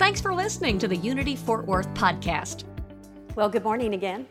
Thanks 0.00 0.18
for 0.18 0.32
listening 0.32 0.78
to 0.78 0.88
the 0.88 0.96
Unity 0.96 1.36
Fort 1.36 1.66
Worth 1.66 1.92
podcast. 1.92 2.64
Well, 3.34 3.50
good 3.50 3.62
morning 3.62 3.92
again. 3.92 4.26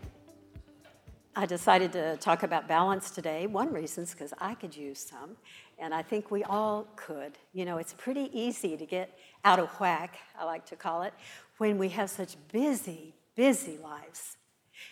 I 1.36 1.45
decided 1.45 1.92
to 1.92 2.18
talk 2.18 2.42
about 2.42 2.68
balance 2.68 3.12
today. 3.12 3.45
One 3.45 3.72
reason 3.72 4.02
is 4.02 4.12
because 4.12 4.34
I 4.40 4.55
could 4.55 4.76
use 4.76 4.98
some, 4.98 5.38
and 5.78 5.94
I 5.94 6.02
think 6.02 6.32
we 6.32 6.44
all 6.44 6.88
could. 6.95 7.34
You 7.54 7.66
know, 7.66 7.78
it's 7.78 7.94
pretty 7.94 8.32
easy 8.34 8.78
to 8.78 8.86
get 8.88 9.16
out 9.45 9.59
of 9.59 9.70
whack, 9.80 10.18
I 10.40 10.44
like 10.45 10.66
to 10.66 10.76
call 10.76 11.04
it, 11.04 11.14
when 11.59 11.78
we 11.78 11.90
have 11.90 12.09
such 12.09 12.36
busy, 12.52 13.14
busy 13.36 13.78
lives. 13.78 14.38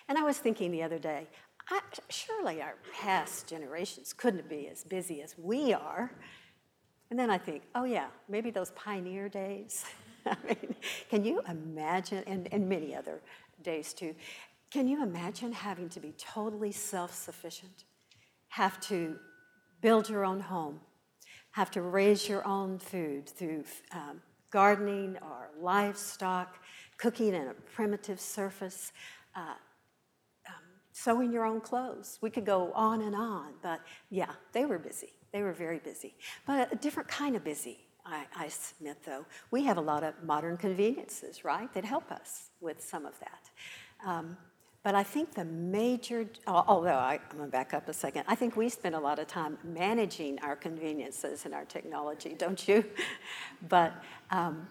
And 0.08 0.16
I 0.16 0.22
was 0.22 0.38
thinking 0.38 0.70
the 0.70 0.84
other 0.84 1.00
day, 1.00 1.28
I, 1.72 1.80
surely 2.08 2.62
our 2.62 2.76
past 2.94 3.48
generations 3.48 4.14
couldn't 4.14 4.48
be 4.48 4.68
as 4.68 4.84
busy 4.84 5.24
as 5.24 5.34
we 5.40 5.74
are. 5.74 6.12
And 7.10 7.18
then 7.18 7.32
I 7.32 7.40
think, 7.40 7.64
oh 7.74 7.86
yeah, 7.86 8.10
maybe 8.30 8.52
those 8.52 8.70
pioneer 8.70 9.28
days. 9.28 9.84
Mean, 10.48 10.76
can 11.10 11.24
you 11.24 11.42
imagine, 11.48 12.24
and, 12.28 12.48
and 12.52 12.68
many 12.68 12.96
other 12.96 13.22
days 13.64 13.94
too, 13.94 14.16
can 14.72 14.88
you 14.88 15.02
imagine 15.02 15.54
having 15.54 15.90
to 15.90 16.00
be 16.00 16.14
totally 16.18 16.72
self 16.72 17.14
sufficient? 17.14 17.86
Have 18.50 18.80
to 18.82 19.18
build 19.82 20.10
your 20.10 20.26
own 20.26 20.40
home, 20.40 20.82
have 21.52 21.72
to 21.72 21.82
raise 21.82 22.28
your 22.28 22.46
own 22.46 22.80
food 22.80 23.30
through 23.30 23.64
um, 23.92 24.22
gardening 24.50 25.18
or 25.22 25.50
livestock, 25.60 26.58
cooking 26.98 27.34
in 27.34 27.48
a 27.48 27.54
primitive 27.54 28.20
surface, 28.20 28.92
uh, 29.36 29.54
um, 30.48 30.54
sewing 30.92 31.32
your 31.32 31.46
own 31.46 31.62
clothes. 31.62 32.18
We 32.22 32.30
could 32.30 32.46
go 32.46 32.72
on 32.74 33.02
and 33.02 33.16
on, 33.16 33.54
but 33.62 33.82
yeah, 34.10 34.32
they 34.54 34.66
were 34.66 34.80
busy. 34.80 35.14
They 35.32 35.44
were 35.44 35.54
very 35.54 35.80
busy, 35.80 36.16
but 36.46 36.72
a 36.72 36.76
different 36.76 37.10
kind 37.10 37.36
of 37.36 37.44
busy. 37.44 37.87
I, 38.08 38.26
I 38.36 38.48
submit, 38.48 38.98
though, 39.06 39.26
we 39.52 39.64
have 39.66 39.78
a 39.78 39.82
lot 39.82 40.04
of 40.04 40.14
modern 40.24 40.58
conveniences, 40.58 41.44
right, 41.44 41.72
that 41.74 41.84
help 41.84 42.12
us 42.12 42.50
with 42.62 42.82
some 42.84 43.06
of 43.06 43.14
that. 43.20 43.50
Um, 44.06 44.38
but 44.84 44.96
I 44.96 45.04
think 45.04 45.34
the 45.34 45.44
major, 45.44 46.26
although 46.48 46.90
I, 46.92 47.16
am 47.16 47.38
going 47.38 47.44
to 47.44 47.52
back 47.52 47.74
up 47.74 47.90
a 47.90 47.94
second, 47.94 48.24
I 48.28 48.36
think 48.36 48.56
we 48.56 48.70
spend 48.70 48.96
a 48.96 49.00
lot 49.00 49.20
of 49.20 49.28
time 49.28 49.58
managing 49.64 50.40
our 50.40 50.56
conveniences 50.56 51.44
and 51.44 51.54
our 51.54 51.66
technology, 51.66 52.36
don't 52.38 52.68
you? 52.68 52.86
but 53.68 53.94
um, 54.32 54.68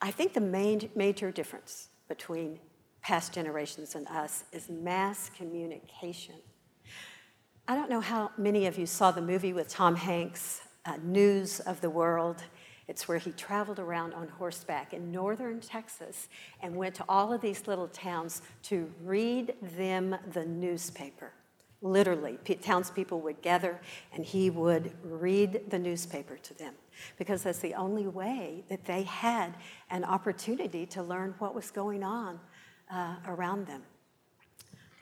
I 0.00 0.12
think 0.12 0.32
the 0.32 0.40
main, 0.40 0.88
major 0.94 1.32
difference 1.32 1.88
between 2.06 2.60
past 3.02 3.32
generations 3.32 3.96
and 3.96 4.06
us 4.08 4.44
is 4.52 4.68
mass 4.68 5.30
communication. 5.36 6.36
I 7.66 7.74
don't 7.74 7.90
know 7.90 8.00
how 8.00 8.30
many 8.38 8.66
of 8.66 8.78
you 8.78 8.86
saw 8.86 9.10
the 9.10 9.20
movie 9.20 9.52
with 9.52 9.68
Tom 9.68 9.96
Hanks, 9.96 10.60
uh, 10.86 10.98
News 11.02 11.60
of 11.60 11.80
the 11.80 11.90
World. 11.90 12.44
It's 12.88 13.06
where 13.06 13.18
he 13.18 13.32
traveled 13.32 13.78
around 13.78 14.14
on 14.14 14.28
horseback 14.28 14.94
in 14.94 15.12
northern 15.12 15.60
Texas 15.60 16.28
and 16.62 16.74
went 16.74 16.94
to 16.96 17.04
all 17.08 17.32
of 17.32 17.42
these 17.42 17.66
little 17.66 17.88
towns 17.88 18.40
to 18.64 18.90
read 19.04 19.54
them 19.76 20.16
the 20.32 20.46
newspaper. 20.46 21.32
Literally, 21.80 22.38
townspeople 22.62 23.20
would 23.20 23.40
gather 23.40 23.78
and 24.12 24.24
he 24.24 24.50
would 24.50 24.90
read 25.04 25.60
the 25.68 25.78
newspaper 25.78 26.36
to 26.38 26.54
them 26.54 26.74
because 27.18 27.44
that's 27.44 27.60
the 27.60 27.74
only 27.74 28.08
way 28.08 28.64
that 28.68 28.84
they 28.84 29.02
had 29.02 29.54
an 29.90 30.02
opportunity 30.02 30.86
to 30.86 31.02
learn 31.02 31.34
what 31.38 31.54
was 31.54 31.70
going 31.70 32.02
on 32.02 32.40
uh, 32.90 33.16
around 33.26 33.66
them. 33.66 33.82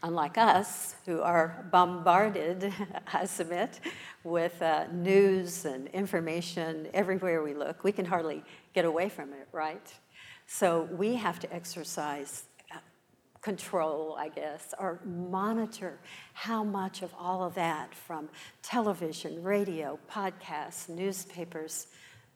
Unlike 0.02 0.38
us, 0.38 0.94
who 1.06 1.20
are 1.22 1.66
bombarded, 1.72 2.72
I 3.12 3.24
submit, 3.24 3.80
with 4.24 4.60
uh, 4.60 4.86
news 4.92 5.64
and 5.64 5.88
information 5.88 6.88
everywhere 6.92 7.42
we 7.42 7.54
look, 7.54 7.82
we 7.82 7.92
can 7.92 8.04
hardly 8.04 8.44
get 8.74 8.84
away 8.84 9.08
from 9.08 9.32
it, 9.32 9.48
right? 9.52 9.92
So 10.46 10.88
we 10.92 11.14
have 11.14 11.40
to 11.40 11.52
exercise 11.54 12.44
uh, 12.74 12.78
control, 13.40 14.16
I 14.18 14.28
guess, 14.28 14.74
or 14.78 15.00
monitor 15.04 15.98
how 16.34 16.62
much 16.62 17.02
of 17.02 17.12
all 17.18 17.42
of 17.42 17.54
that 17.54 17.94
from 17.94 18.28
television, 18.62 19.42
radio, 19.42 19.98
podcasts, 20.10 20.88
newspapers, 20.88 21.86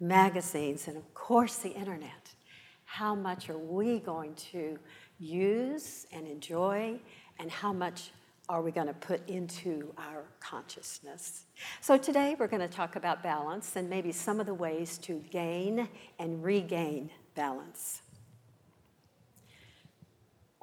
magazines, 0.01 0.89
and 0.89 0.97
of 0.97 1.13
course 1.15 1.57
the 1.57 1.71
internet. 1.71 2.35
How 2.85 3.15
much 3.15 3.51
are 3.51 3.59
we 3.59 4.01
going 4.01 4.35
to 4.53 4.79
use 5.21 6.07
and 6.13 6.27
enjoy, 6.27 6.99
and 7.41 7.51
how 7.51 7.73
much 7.73 8.11
are 8.51 8.61
we 8.61 8.71
going 8.71 8.87
to 8.87 8.93
put 8.93 9.27
into 9.29 9.93
our 9.97 10.25
consciousness? 10.41 11.47
So, 11.81 11.97
today 11.97 12.37
we're 12.39 12.49
going 12.49 12.61
to 12.61 12.69
talk 12.69 12.97
about 12.97 13.23
balance 13.23 13.77
and 13.77 13.89
maybe 13.89 14.13
some 14.13 14.41
of 14.41 14.47
the 14.47 14.55
ways 14.55 14.99
to 14.99 15.25
gain 15.31 15.89
and 16.19 16.45
regain 16.45 17.11
balance. 17.35 18.03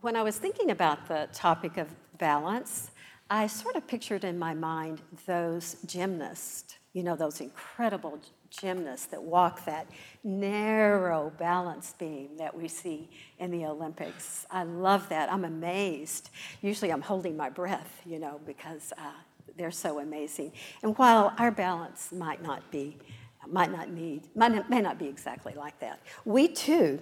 When 0.01 0.15
I 0.15 0.21
was 0.21 0.37
thinking 0.37 0.69
about 0.69 1.07
the 1.07 1.27
topic 1.33 1.77
of 1.77 1.87
balance, 2.19 2.91
I 3.29 3.47
sort 3.47 3.75
of 3.75 3.87
pictured 3.87 4.23
in 4.23 4.37
my 4.37 4.53
mind 4.53 5.01
those 5.25 5.77
gymnasts, 5.85 6.75
you 6.93 7.01
know, 7.01 7.15
those 7.15 7.41
incredible 7.41 8.19
gymnasts 8.49 9.07
that 9.07 9.21
walk 9.21 9.65
that 9.65 9.87
narrow 10.23 11.31
balance 11.37 11.93
beam 11.97 12.37
that 12.37 12.55
we 12.55 12.67
see 12.67 13.09
in 13.39 13.51
the 13.51 13.65
Olympics. 13.65 14.45
I 14.49 14.63
love 14.63 15.09
that. 15.09 15.31
I'm 15.31 15.45
amazed. 15.45 16.29
Usually 16.61 16.91
I'm 16.91 17.01
holding 17.01 17.37
my 17.37 17.49
breath, 17.49 18.01
you 18.05 18.19
know, 18.19 18.39
because 18.45 18.93
uh, 18.97 19.11
they're 19.57 19.71
so 19.71 19.99
amazing. 19.99 20.51
And 20.83 20.97
while 20.97 21.33
our 21.37 21.51
balance 21.51 22.11
might 22.11 22.41
not 22.41 22.69
be, 22.71 22.97
might 23.47 23.71
not 23.71 23.89
need, 23.89 24.23
might, 24.35 24.69
may 24.69 24.81
not 24.81 24.99
be 24.99 25.07
exactly 25.07 25.53
like 25.55 25.79
that, 25.79 26.01
we 26.25 26.47
too 26.47 26.99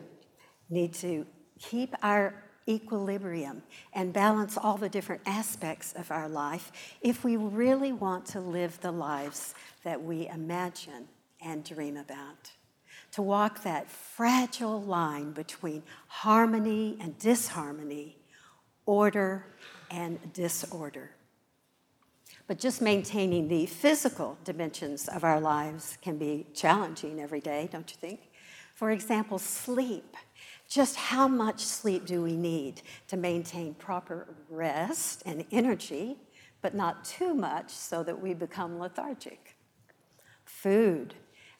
need 0.69 0.93
to 0.95 1.25
keep 1.59 1.95
our 2.03 2.33
equilibrium 2.67 3.61
and 3.93 4.11
balance 4.11 4.57
all 4.57 4.77
the 4.77 4.89
different 4.89 5.21
aspects 5.25 5.93
of 5.93 6.09
our 6.09 6.27
life 6.27 6.71
if 7.01 7.23
we 7.23 7.35
really 7.35 7.93
want 7.93 8.25
to 8.25 8.39
live 8.39 8.79
the 8.81 8.91
lives 8.91 9.53
that 9.83 10.01
we 10.01 10.27
imagine 10.29 11.07
and 11.45 11.63
dream 11.63 11.95
about. 11.95 12.51
To 13.13 13.21
walk 13.21 13.63
that 13.63 13.89
fragile 13.89 14.81
line 14.81 15.31
between 15.31 15.83
harmony 16.07 16.97
and 16.99 17.17
disharmony, 17.17 18.17
order 18.85 19.45
and 19.89 20.33
disorder. 20.33 21.11
But 22.47 22.59
just 22.59 22.81
maintaining 22.81 23.47
the 23.47 23.65
physical 23.65 24.37
dimensions 24.43 25.07
of 25.07 25.23
our 25.23 25.39
lives 25.39 25.97
can 26.01 26.17
be 26.17 26.45
challenging 26.53 27.19
every 27.19 27.39
day, 27.39 27.69
don't 27.71 27.89
you 27.89 27.97
think? 27.97 28.19
For 28.75 28.91
example, 28.91 29.39
sleep. 29.39 30.17
Just 30.67 30.95
how 30.95 31.27
much 31.27 31.59
sleep 31.61 32.05
do 32.05 32.21
we 32.21 32.35
need 32.35 32.81
to 33.07 33.17
maintain 33.17 33.73
proper 33.75 34.27
rest 34.49 35.23
and 35.25 35.45
energy, 35.51 36.17
but 36.61 36.75
not 36.75 37.05
too 37.05 37.33
much 37.33 37.69
so 37.69 38.03
that 38.03 38.19
we 38.19 38.33
become 38.33 38.79
lethargic? 38.79 39.55
Food. 40.43 41.15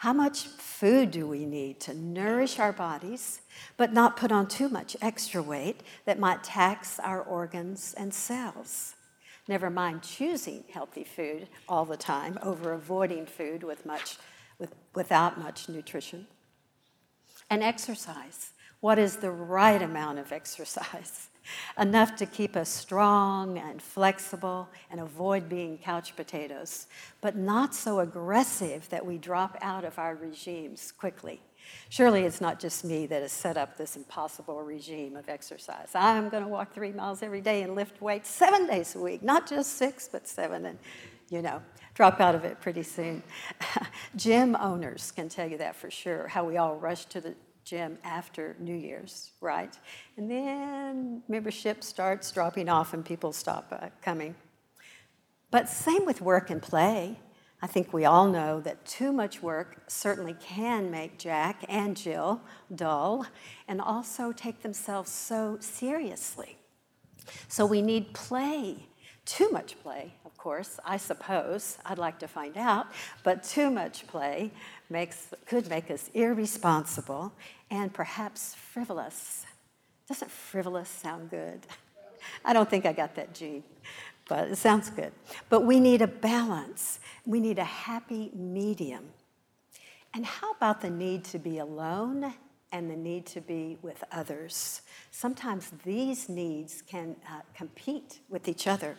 How 0.06 0.14
much 0.14 0.46
food 0.46 1.10
do 1.10 1.26
we 1.26 1.48
need 1.48 1.80
to 1.80 1.96
nourish 1.96 2.60
our 2.60 2.72
bodies, 2.72 3.42
but 3.76 3.92
not 3.92 4.16
put 4.16 4.32
on 4.32 4.48
too 4.48 4.70
much 4.70 4.96
extra 5.02 5.42
weight 5.42 5.82
that 6.06 6.20
might 6.20 6.44
tax 6.44 7.00
our 7.00 7.24
organs 7.24 7.96
and 7.98 8.14
cells? 8.14 8.94
Never 9.48 9.72
mind 9.72 10.04
choosing 10.04 10.64
healthy 10.72 11.04
food 11.04 11.48
all 11.68 11.86
the 11.86 11.98
time 11.98 12.38
over 12.44 12.72
avoiding 12.72 13.26
food 13.26 13.64
with 13.64 13.84
much, 13.84 14.18
with, 14.60 14.76
without 14.94 15.40
much 15.40 15.68
nutrition. 15.70 16.28
And 17.50 17.64
exercise. 17.64 18.52
What 18.82 19.00
is 19.00 19.16
the 19.16 19.32
right 19.32 19.82
amount 19.82 20.20
of 20.20 20.32
exercise? 20.32 21.30
Enough 21.80 22.16
to 22.18 22.26
keep 22.26 22.56
us 22.56 22.70
strong 22.70 23.58
and 23.58 23.82
flexible 23.82 24.70
and 24.90 25.00
avoid 25.00 25.50
being 25.50 25.78
couch 25.78 26.16
potatoes, 26.16 26.88
but 27.22 27.36
not 27.36 27.76
so 27.76 28.00
aggressive 28.00 28.88
that 28.90 29.06
we 29.06 29.18
drop 29.18 29.58
out 29.62 29.84
of 29.84 29.98
our 30.00 30.16
regimes 30.16 30.92
quickly. 30.92 31.42
Surely 31.90 32.24
it's 32.24 32.42
not 32.42 32.60
just 32.60 32.84
me 32.84 33.06
that 33.08 33.22
has 33.22 33.32
set 33.32 33.58
up 33.58 33.78
this 33.78 33.96
impossible 33.96 34.62
regime 34.62 35.16
of 35.16 35.30
exercise. 35.30 35.90
I'm 35.96 36.30
going 36.30 36.44
to 36.44 36.50
walk 36.50 36.74
three 36.74 36.92
miles 36.92 37.24
every 37.24 37.42
day 37.42 37.64
and 37.64 37.76
lift 37.76 38.02
weights 38.02 38.30
seven 38.30 38.68
days 38.68 38.96
a 38.96 39.00
week, 39.00 39.24
not 39.24 39.48
just 39.48 39.74
six, 39.78 40.08
but 40.12 40.28
seven, 40.28 40.66
and 40.66 40.78
you 41.30 41.42
know, 41.42 41.62
drop 41.96 42.20
out 42.20 42.36
of 42.36 42.46
it 42.46 42.62
pretty 42.62 42.84
soon. 42.84 43.24
Gym 44.16 44.56
owners 44.58 45.12
can 45.12 45.30
tell 45.30 45.50
you 45.50 45.58
that 45.58 45.76
for 45.76 45.90
sure, 45.90 46.28
how 46.28 46.46
we 46.46 46.58
all 46.58 46.76
rush 46.76 47.06
to 47.06 47.22
the 47.22 47.36
gym 47.66 47.98
after 48.04 48.56
New 48.60 48.76
Year's, 48.76 49.32
right? 49.42 49.78
And 50.18 50.30
then 50.30 51.24
membership 51.28 51.84
starts 51.84 52.32
dropping 52.32 52.70
off 52.70 52.94
and 52.94 53.04
people 53.04 53.34
stop 53.34 53.68
uh, 53.72 53.90
coming. 54.02 54.36
But 55.52 55.68
same 55.68 56.06
with 56.06 56.22
work 56.22 56.50
and 56.50 56.62
play. 56.62 57.20
I 57.62 57.68
think 57.68 57.94
we 57.94 58.06
all 58.06 58.28
know 58.28 58.60
that 58.62 58.86
too 58.86 59.12
much 59.12 59.42
work 59.42 59.84
certainly 59.88 60.36
can 60.40 60.92
make 60.92 61.18
Jack 61.18 61.66
and 61.68 61.98
Jill 61.98 62.42
dull 62.74 63.26
and 63.68 63.82
also 63.82 64.32
take 64.32 64.62
themselves 64.62 65.10
so 65.10 65.58
seriously. 65.60 66.58
So 67.48 67.66
we 67.66 67.82
need 67.82 68.14
play, 68.14 68.88
too 69.26 69.50
much 69.50 69.82
play, 69.82 70.14
of 70.26 70.38
course, 70.38 70.80
I 70.86 70.98
suppose. 70.98 71.80
I'd 71.86 71.98
like 71.98 72.20
to 72.20 72.28
find 72.28 72.56
out, 72.56 72.88
but 73.24 73.44
too 73.44 73.72
much 73.72 74.06
play 74.06 74.52
makes, 74.90 75.28
could 75.46 75.70
make 75.70 75.90
us 75.92 76.10
irresponsible 76.14 77.34
and 77.70 77.94
perhaps 77.94 78.54
frivolous. 78.56 79.46
Doesn't 80.08 80.32
frivolous 80.32 80.90
sound 80.90 81.30
good? 81.30 81.66
I 82.46 82.54
don't 82.54 82.70
think 82.70 82.86
I 82.86 82.94
got 82.94 83.16
that 83.16 83.34
gene 83.34 83.64
but 84.28 84.50
it 84.50 84.58
sounds 84.58 84.90
good. 84.90 85.12
But 85.50 85.62
we 85.62 85.80
need 85.80 86.02
a 86.02 86.08
balance. 86.08 87.00
We 87.26 87.40
need 87.40 87.60
a 87.60 87.64
happy 87.64 88.32
medium. 88.34 89.06
And 90.14 90.26
how 90.26 90.52
about 90.52 90.82
the 90.82 90.90
need 90.90 91.24
to 91.26 91.40
be 91.40 91.60
alone 91.60 92.34
and 92.72 92.90
the 92.90 92.96
need 92.96 93.26
to 93.28 93.42
be 93.42 93.78
with 93.82 94.04
others? 94.12 94.82
Sometimes 95.12 95.72
these 95.84 96.30
needs 96.30 96.82
can 96.82 97.16
uh, 97.30 97.42
compete 97.56 98.20
with 98.30 98.48
each 98.48 98.68
other. 98.68 98.98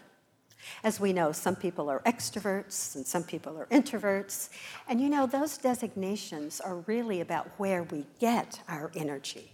As 0.82 1.00
we 1.00 1.12
know, 1.12 1.32
some 1.32 1.56
people 1.56 1.88
are 1.88 2.00
extroverts 2.00 2.96
and 2.96 3.06
some 3.06 3.22
people 3.22 3.58
are 3.58 3.66
introverts. 3.66 4.50
And 4.88 5.00
you 5.00 5.08
know, 5.08 5.26
those 5.26 5.58
designations 5.58 6.60
are 6.60 6.76
really 6.86 7.20
about 7.20 7.48
where 7.58 7.82
we 7.84 8.06
get 8.18 8.60
our 8.68 8.90
energy. 8.94 9.52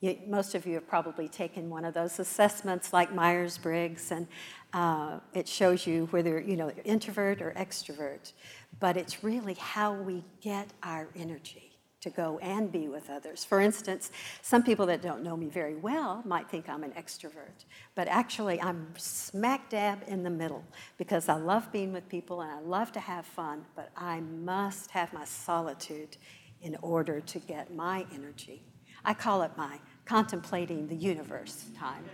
You, 0.00 0.18
most 0.26 0.54
of 0.54 0.66
you 0.66 0.74
have 0.74 0.88
probably 0.88 1.28
taken 1.28 1.70
one 1.70 1.84
of 1.84 1.94
those 1.94 2.18
assessments 2.18 2.92
like 2.92 3.14
Myers 3.14 3.56
Briggs, 3.56 4.10
and 4.10 4.26
uh, 4.72 5.20
it 5.32 5.46
shows 5.46 5.86
you 5.86 6.06
whether 6.10 6.40
you 6.40 6.56
know 6.56 6.70
introvert 6.84 7.40
or 7.40 7.52
extrovert. 7.56 8.32
But 8.80 8.96
it's 8.96 9.22
really 9.22 9.54
how 9.54 9.94
we 9.94 10.24
get 10.40 10.72
our 10.82 11.08
energy 11.14 11.71
to 12.02 12.10
go 12.10 12.38
and 12.40 12.70
be 12.70 12.88
with 12.88 13.08
others. 13.08 13.44
For 13.44 13.60
instance, 13.60 14.10
some 14.42 14.62
people 14.62 14.86
that 14.86 15.02
don't 15.02 15.22
know 15.22 15.36
me 15.36 15.48
very 15.48 15.76
well 15.76 16.22
might 16.26 16.50
think 16.50 16.68
I'm 16.68 16.84
an 16.84 16.92
extrovert, 16.92 17.64
but 17.94 18.08
actually 18.08 18.60
I'm 18.60 18.92
smack 18.96 19.70
dab 19.70 20.02
in 20.06 20.22
the 20.22 20.30
middle 20.30 20.64
because 20.98 21.28
I 21.28 21.36
love 21.36 21.72
being 21.72 21.92
with 21.92 22.08
people 22.08 22.42
and 22.42 22.50
I 22.50 22.60
love 22.60 22.92
to 22.92 23.00
have 23.00 23.24
fun, 23.24 23.64
but 23.74 23.90
I 23.96 24.20
must 24.20 24.90
have 24.90 25.12
my 25.12 25.24
solitude 25.24 26.16
in 26.60 26.76
order 26.82 27.20
to 27.20 27.38
get 27.38 27.74
my 27.74 28.06
energy. 28.12 28.62
I 29.04 29.14
call 29.14 29.42
it 29.42 29.52
my 29.56 29.78
contemplating 30.04 30.88
the 30.88 30.96
universe 30.96 31.66
time. 31.76 32.04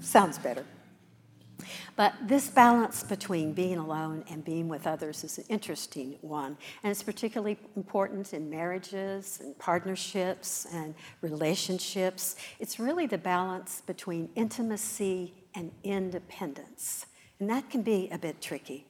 Sounds 0.00 0.38
better. 0.38 0.64
But 1.96 2.14
this 2.22 2.48
balance 2.48 3.02
between 3.02 3.52
being 3.52 3.78
alone 3.78 4.24
and 4.30 4.44
being 4.44 4.68
with 4.68 4.86
others 4.86 5.24
is 5.24 5.38
an 5.38 5.44
interesting 5.48 6.16
one. 6.20 6.56
And 6.82 6.90
it's 6.90 7.02
particularly 7.02 7.58
important 7.76 8.32
in 8.32 8.50
marriages 8.50 9.38
and 9.42 9.58
partnerships 9.58 10.66
and 10.72 10.94
relationships. 11.20 12.36
It's 12.58 12.78
really 12.78 13.06
the 13.06 13.18
balance 13.18 13.82
between 13.86 14.30
intimacy 14.34 15.34
and 15.54 15.72
independence. 15.82 17.06
And 17.38 17.48
that 17.50 17.70
can 17.70 17.82
be 17.82 18.08
a 18.10 18.18
bit 18.18 18.40
tricky. 18.40 18.86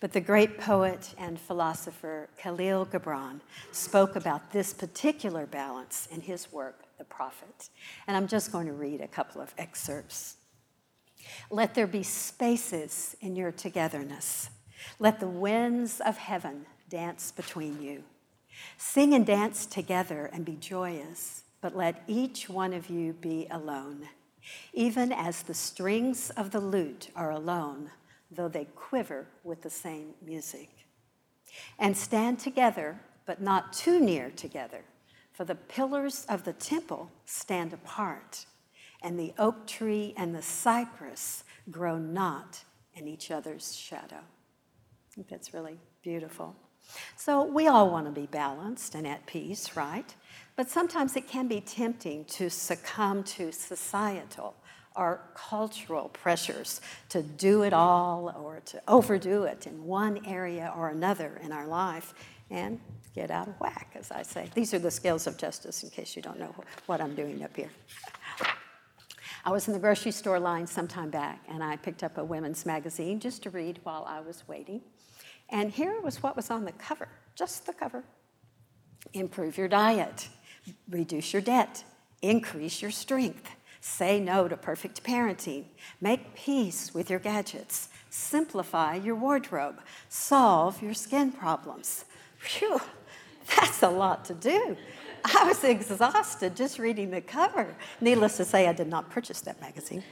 But 0.00 0.12
the 0.12 0.20
great 0.20 0.58
poet 0.58 1.14
and 1.18 1.38
philosopher 1.38 2.30
Khalil 2.38 2.86
Gibran 2.86 3.40
spoke 3.70 4.16
about 4.16 4.50
this 4.50 4.72
particular 4.72 5.46
balance 5.46 6.08
in 6.10 6.22
his 6.22 6.50
work, 6.50 6.84
The 6.96 7.04
Prophet. 7.04 7.68
And 8.06 8.16
I'm 8.16 8.26
just 8.26 8.50
going 8.50 8.66
to 8.66 8.72
read 8.72 9.02
a 9.02 9.08
couple 9.08 9.42
of 9.42 9.54
excerpts. 9.58 10.36
Let 11.50 11.74
there 11.74 11.86
be 11.86 12.02
spaces 12.02 13.16
in 13.20 13.36
your 13.36 13.52
togetherness. 13.52 14.50
Let 14.98 15.20
the 15.20 15.28
winds 15.28 16.00
of 16.00 16.16
heaven 16.16 16.66
dance 16.88 17.32
between 17.32 17.80
you. 17.82 18.04
Sing 18.76 19.14
and 19.14 19.24
dance 19.24 19.66
together 19.66 20.30
and 20.32 20.44
be 20.44 20.56
joyous, 20.56 21.44
but 21.60 21.76
let 21.76 22.02
each 22.06 22.48
one 22.48 22.72
of 22.72 22.88
you 22.88 23.12
be 23.12 23.46
alone. 23.50 24.08
Even 24.72 25.12
as 25.12 25.42
the 25.42 25.54
strings 25.54 26.30
of 26.30 26.50
the 26.50 26.60
lute 26.60 27.10
are 27.14 27.30
alone, 27.30 27.90
though 28.30 28.48
they 28.48 28.64
quiver 28.74 29.26
with 29.44 29.62
the 29.62 29.70
same 29.70 30.14
music. 30.24 30.70
And 31.78 31.96
stand 31.96 32.38
together, 32.38 33.00
but 33.26 33.40
not 33.40 33.72
too 33.72 34.00
near 34.00 34.30
together, 34.30 34.82
for 35.32 35.44
the 35.44 35.54
pillars 35.54 36.24
of 36.28 36.44
the 36.44 36.52
temple 36.52 37.10
stand 37.26 37.72
apart, 37.72 38.46
and 39.02 39.18
the 39.18 39.32
oak 39.38 39.66
tree 39.66 40.14
and 40.16 40.34
the 40.34 40.42
cypress 40.42 41.44
grow 41.70 41.98
not 41.98 42.64
in 42.94 43.08
each 43.08 43.30
other's 43.30 43.74
shadow. 43.74 44.16
I 44.16 45.14
think 45.14 45.28
that's 45.28 45.54
really 45.54 45.78
beautiful. 46.02 46.54
So 47.16 47.44
we 47.44 47.68
all 47.68 47.90
want 47.90 48.06
to 48.06 48.12
be 48.12 48.26
balanced 48.26 48.94
and 48.94 49.06
at 49.06 49.24
peace, 49.26 49.76
right? 49.76 50.14
But 50.56 50.68
sometimes 50.68 51.16
it 51.16 51.28
can 51.28 51.46
be 51.46 51.60
tempting 51.60 52.24
to 52.26 52.50
succumb 52.50 53.22
to 53.24 53.52
societal 53.52 54.54
or 54.96 55.20
cultural 55.34 56.08
pressures 56.08 56.80
to 57.08 57.22
do 57.22 57.62
it 57.62 57.72
all 57.72 58.34
or 58.36 58.60
to 58.66 58.82
overdo 58.88 59.44
it 59.44 59.66
in 59.66 59.84
one 59.84 60.20
area 60.26 60.72
or 60.76 60.88
another 60.88 61.40
in 61.42 61.52
our 61.52 61.66
life 61.66 62.12
and 62.50 62.80
get 63.14 63.30
out 63.30 63.48
of 63.48 63.58
whack, 63.60 63.92
as 63.94 64.10
I 64.10 64.22
say. 64.22 64.50
These 64.54 64.74
are 64.74 64.78
the 64.78 64.90
scales 64.90 65.26
of 65.26 65.36
justice, 65.36 65.82
in 65.82 65.90
case 65.90 66.16
you 66.16 66.22
don't 66.22 66.38
know 66.38 66.54
what 66.86 67.00
I'm 67.00 67.14
doing 67.14 67.42
up 67.44 67.56
here. 67.56 67.70
I 69.44 69.50
was 69.50 69.66
in 69.66 69.72
the 69.72 69.80
grocery 69.80 70.12
store 70.12 70.38
line 70.38 70.66
some 70.66 70.88
time 70.88 71.10
back, 71.10 71.44
and 71.48 71.62
I 71.62 71.76
picked 71.76 72.02
up 72.02 72.18
a 72.18 72.24
women's 72.24 72.66
magazine 72.66 73.20
just 73.20 73.42
to 73.44 73.50
read 73.50 73.80
while 73.82 74.04
I 74.06 74.20
was 74.20 74.46
waiting. 74.46 74.82
And 75.48 75.70
here 75.70 76.00
was 76.00 76.22
what 76.22 76.36
was 76.36 76.50
on 76.50 76.64
the 76.64 76.72
cover, 76.72 77.08
just 77.34 77.66
the 77.66 77.72
cover. 77.72 78.04
Improve 79.12 79.56
your 79.56 79.68
diet, 79.68 80.28
reduce 80.88 81.32
your 81.32 81.42
debt, 81.42 81.84
increase 82.22 82.82
your 82.82 82.90
strength 82.90 83.50
Say 83.80 84.20
no 84.20 84.46
to 84.46 84.56
perfect 84.56 85.02
parenting. 85.02 85.64
Make 86.00 86.34
peace 86.34 86.92
with 86.92 87.08
your 87.08 87.18
gadgets. 87.18 87.88
Simplify 88.10 88.96
your 88.96 89.14
wardrobe. 89.14 89.80
Solve 90.08 90.82
your 90.82 90.92
skin 90.92 91.32
problems. 91.32 92.04
Phew, 92.38 92.78
that's 93.56 93.82
a 93.82 93.88
lot 93.88 94.24
to 94.26 94.34
do. 94.34 94.76
I 95.24 95.44
was 95.44 95.62
exhausted 95.64 96.56
just 96.56 96.78
reading 96.78 97.10
the 97.10 97.20
cover. 97.20 97.74
Needless 98.00 98.36
to 98.38 98.44
say, 98.44 98.66
I 98.66 98.72
did 98.72 98.88
not 98.88 99.10
purchase 99.10 99.40
that 99.42 99.60
magazine. 99.60 100.02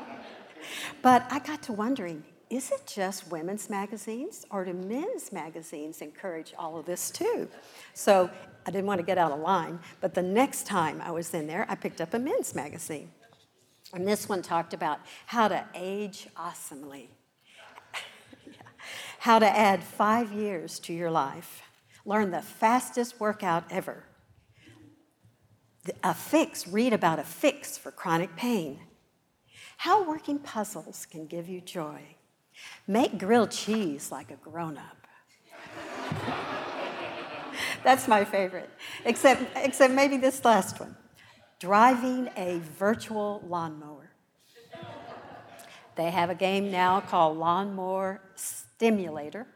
but 1.02 1.26
I 1.30 1.38
got 1.38 1.62
to 1.64 1.72
wondering 1.72 2.24
is 2.50 2.70
it 2.70 2.86
just 2.86 3.30
women's 3.30 3.68
magazines 3.68 4.46
or 4.50 4.64
do 4.64 4.72
men's 4.72 5.32
magazines 5.32 6.00
encourage 6.00 6.54
all 6.58 6.78
of 6.78 6.86
this 6.86 7.10
too? 7.10 7.46
So 7.92 8.30
I 8.66 8.70
didn't 8.70 8.86
want 8.86 9.00
to 9.00 9.06
get 9.06 9.18
out 9.18 9.32
of 9.32 9.40
line, 9.40 9.80
but 10.00 10.14
the 10.14 10.22
next 10.22 10.66
time 10.66 11.02
I 11.02 11.10
was 11.10 11.34
in 11.34 11.46
there, 11.46 11.66
I 11.68 11.74
picked 11.74 12.00
up 12.00 12.14
a 12.14 12.18
men's 12.18 12.54
magazine. 12.54 13.10
And 13.92 14.06
this 14.06 14.28
one 14.28 14.42
talked 14.42 14.72
about 14.72 15.00
how 15.26 15.48
to 15.48 15.64
age 15.74 16.28
awesomely, 16.36 17.10
how 19.18 19.38
to 19.38 19.46
add 19.46 19.82
five 19.82 20.32
years 20.32 20.78
to 20.80 20.94
your 20.94 21.10
life, 21.10 21.62
learn 22.08 22.30
the 22.30 22.40
fastest 22.40 23.20
workout 23.20 23.64
ever, 23.70 24.02
a 26.02 26.14
fix, 26.14 26.66
read 26.66 26.94
about 26.94 27.18
a 27.18 27.22
fix 27.22 27.76
for 27.76 27.90
chronic 27.90 28.34
pain, 28.34 28.80
how 29.76 30.08
working 30.08 30.38
puzzles 30.38 31.04
can 31.04 31.26
give 31.26 31.50
you 31.50 31.60
joy, 31.60 32.00
make 32.86 33.18
grilled 33.18 33.50
cheese 33.50 34.10
like 34.10 34.30
a 34.30 34.36
grown 34.36 34.78
up. 34.78 35.06
That's 37.84 38.08
my 38.08 38.24
favorite. 38.24 38.70
Except, 39.04 39.42
except 39.56 39.92
maybe 39.92 40.16
this 40.16 40.42
last 40.44 40.80
one 40.80 40.96
driving 41.60 42.30
a 42.36 42.58
virtual 42.78 43.42
lawnmower. 43.46 44.10
They 45.96 46.10
have 46.10 46.30
a 46.30 46.34
game 46.34 46.70
now 46.70 47.00
called 47.00 47.36
Lawnmower 47.36 48.22
Stimulator. 48.36 49.46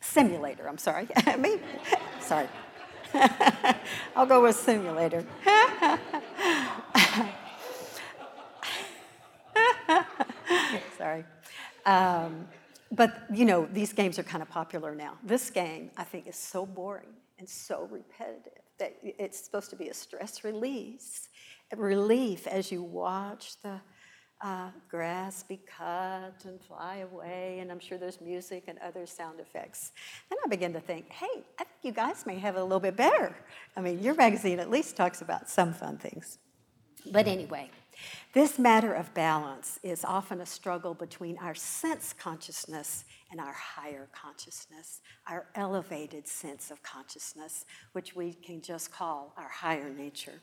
Simulator, 0.00 0.68
I'm 0.68 0.78
sorry. 0.78 1.08
Me? 1.38 1.60
sorry. 2.20 2.48
I'll 4.16 4.26
go 4.26 4.42
with 4.42 4.56
simulator. 4.56 5.24
sorry. 10.96 11.24
Um, 11.86 12.46
but 12.92 13.22
you 13.32 13.44
know, 13.44 13.68
these 13.72 13.92
games 13.92 14.18
are 14.18 14.22
kind 14.22 14.42
of 14.42 14.48
popular 14.48 14.94
now. 14.94 15.18
This 15.24 15.50
game, 15.50 15.90
I 15.96 16.04
think, 16.04 16.26
is 16.28 16.36
so 16.36 16.64
boring 16.66 17.08
and 17.38 17.48
so 17.48 17.88
repetitive 17.90 18.62
that 18.78 18.96
it's 19.02 19.42
supposed 19.44 19.70
to 19.70 19.76
be 19.76 19.88
a 19.88 19.94
stress 19.94 20.44
release, 20.44 21.28
a 21.72 21.76
relief 21.76 22.46
as 22.46 22.72
you 22.72 22.82
watch 22.82 23.60
the 23.62 23.80
uh, 24.42 24.70
grass 24.88 25.42
be 25.42 25.60
cut 25.66 26.44
and 26.44 26.60
fly 26.62 26.98
away, 26.98 27.58
and 27.60 27.70
I'm 27.70 27.80
sure 27.80 27.98
there's 27.98 28.20
music 28.20 28.64
and 28.68 28.78
other 28.78 29.06
sound 29.06 29.38
effects. 29.40 29.92
Then 30.28 30.38
I 30.44 30.48
begin 30.48 30.72
to 30.72 30.80
think, 30.80 31.10
hey, 31.10 31.44
I 31.58 31.64
think 31.64 31.78
you 31.82 31.92
guys 31.92 32.24
may 32.26 32.38
have 32.38 32.56
it 32.56 32.60
a 32.60 32.62
little 32.62 32.80
bit 32.80 32.96
better. 32.96 33.36
I 33.76 33.80
mean, 33.80 33.98
your 34.02 34.14
magazine 34.14 34.58
at 34.58 34.70
least 34.70 34.96
talks 34.96 35.20
about 35.20 35.50
some 35.50 35.74
fun 35.74 35.98
things. 35.98 36.38
But 37.10 37.26
anyway, 37.26 37.70
this 38.32 38.58
matter 38.58 38.92
of 38.94 39.12
balance 39.14 39.78
is 39.82 40.04
often 40.04 40.40
a 40.40 40.46
struggle 40.46 40.94
between 40.94 41.36
our 41.38 41.54
sense 41.54 42.12
consciousness 42.12 43.04
and 43.30 43.40
our 43.40 43.52
higher 43.52 44.08
consciousness, 44.12 45.00
our 45.28 45.46
elevated 45.54 46.26
sense 46.26 46.70
of 46.70 46.82
consciousness, 46.82 47.64
which 47.92 48.14
we 48.14 48.32
can 48.32 48.60
just 48.62 48.90
call 48.90 49.34
our 49.36 49.48
higher 49.48 49.90
nature. 49.90 50.40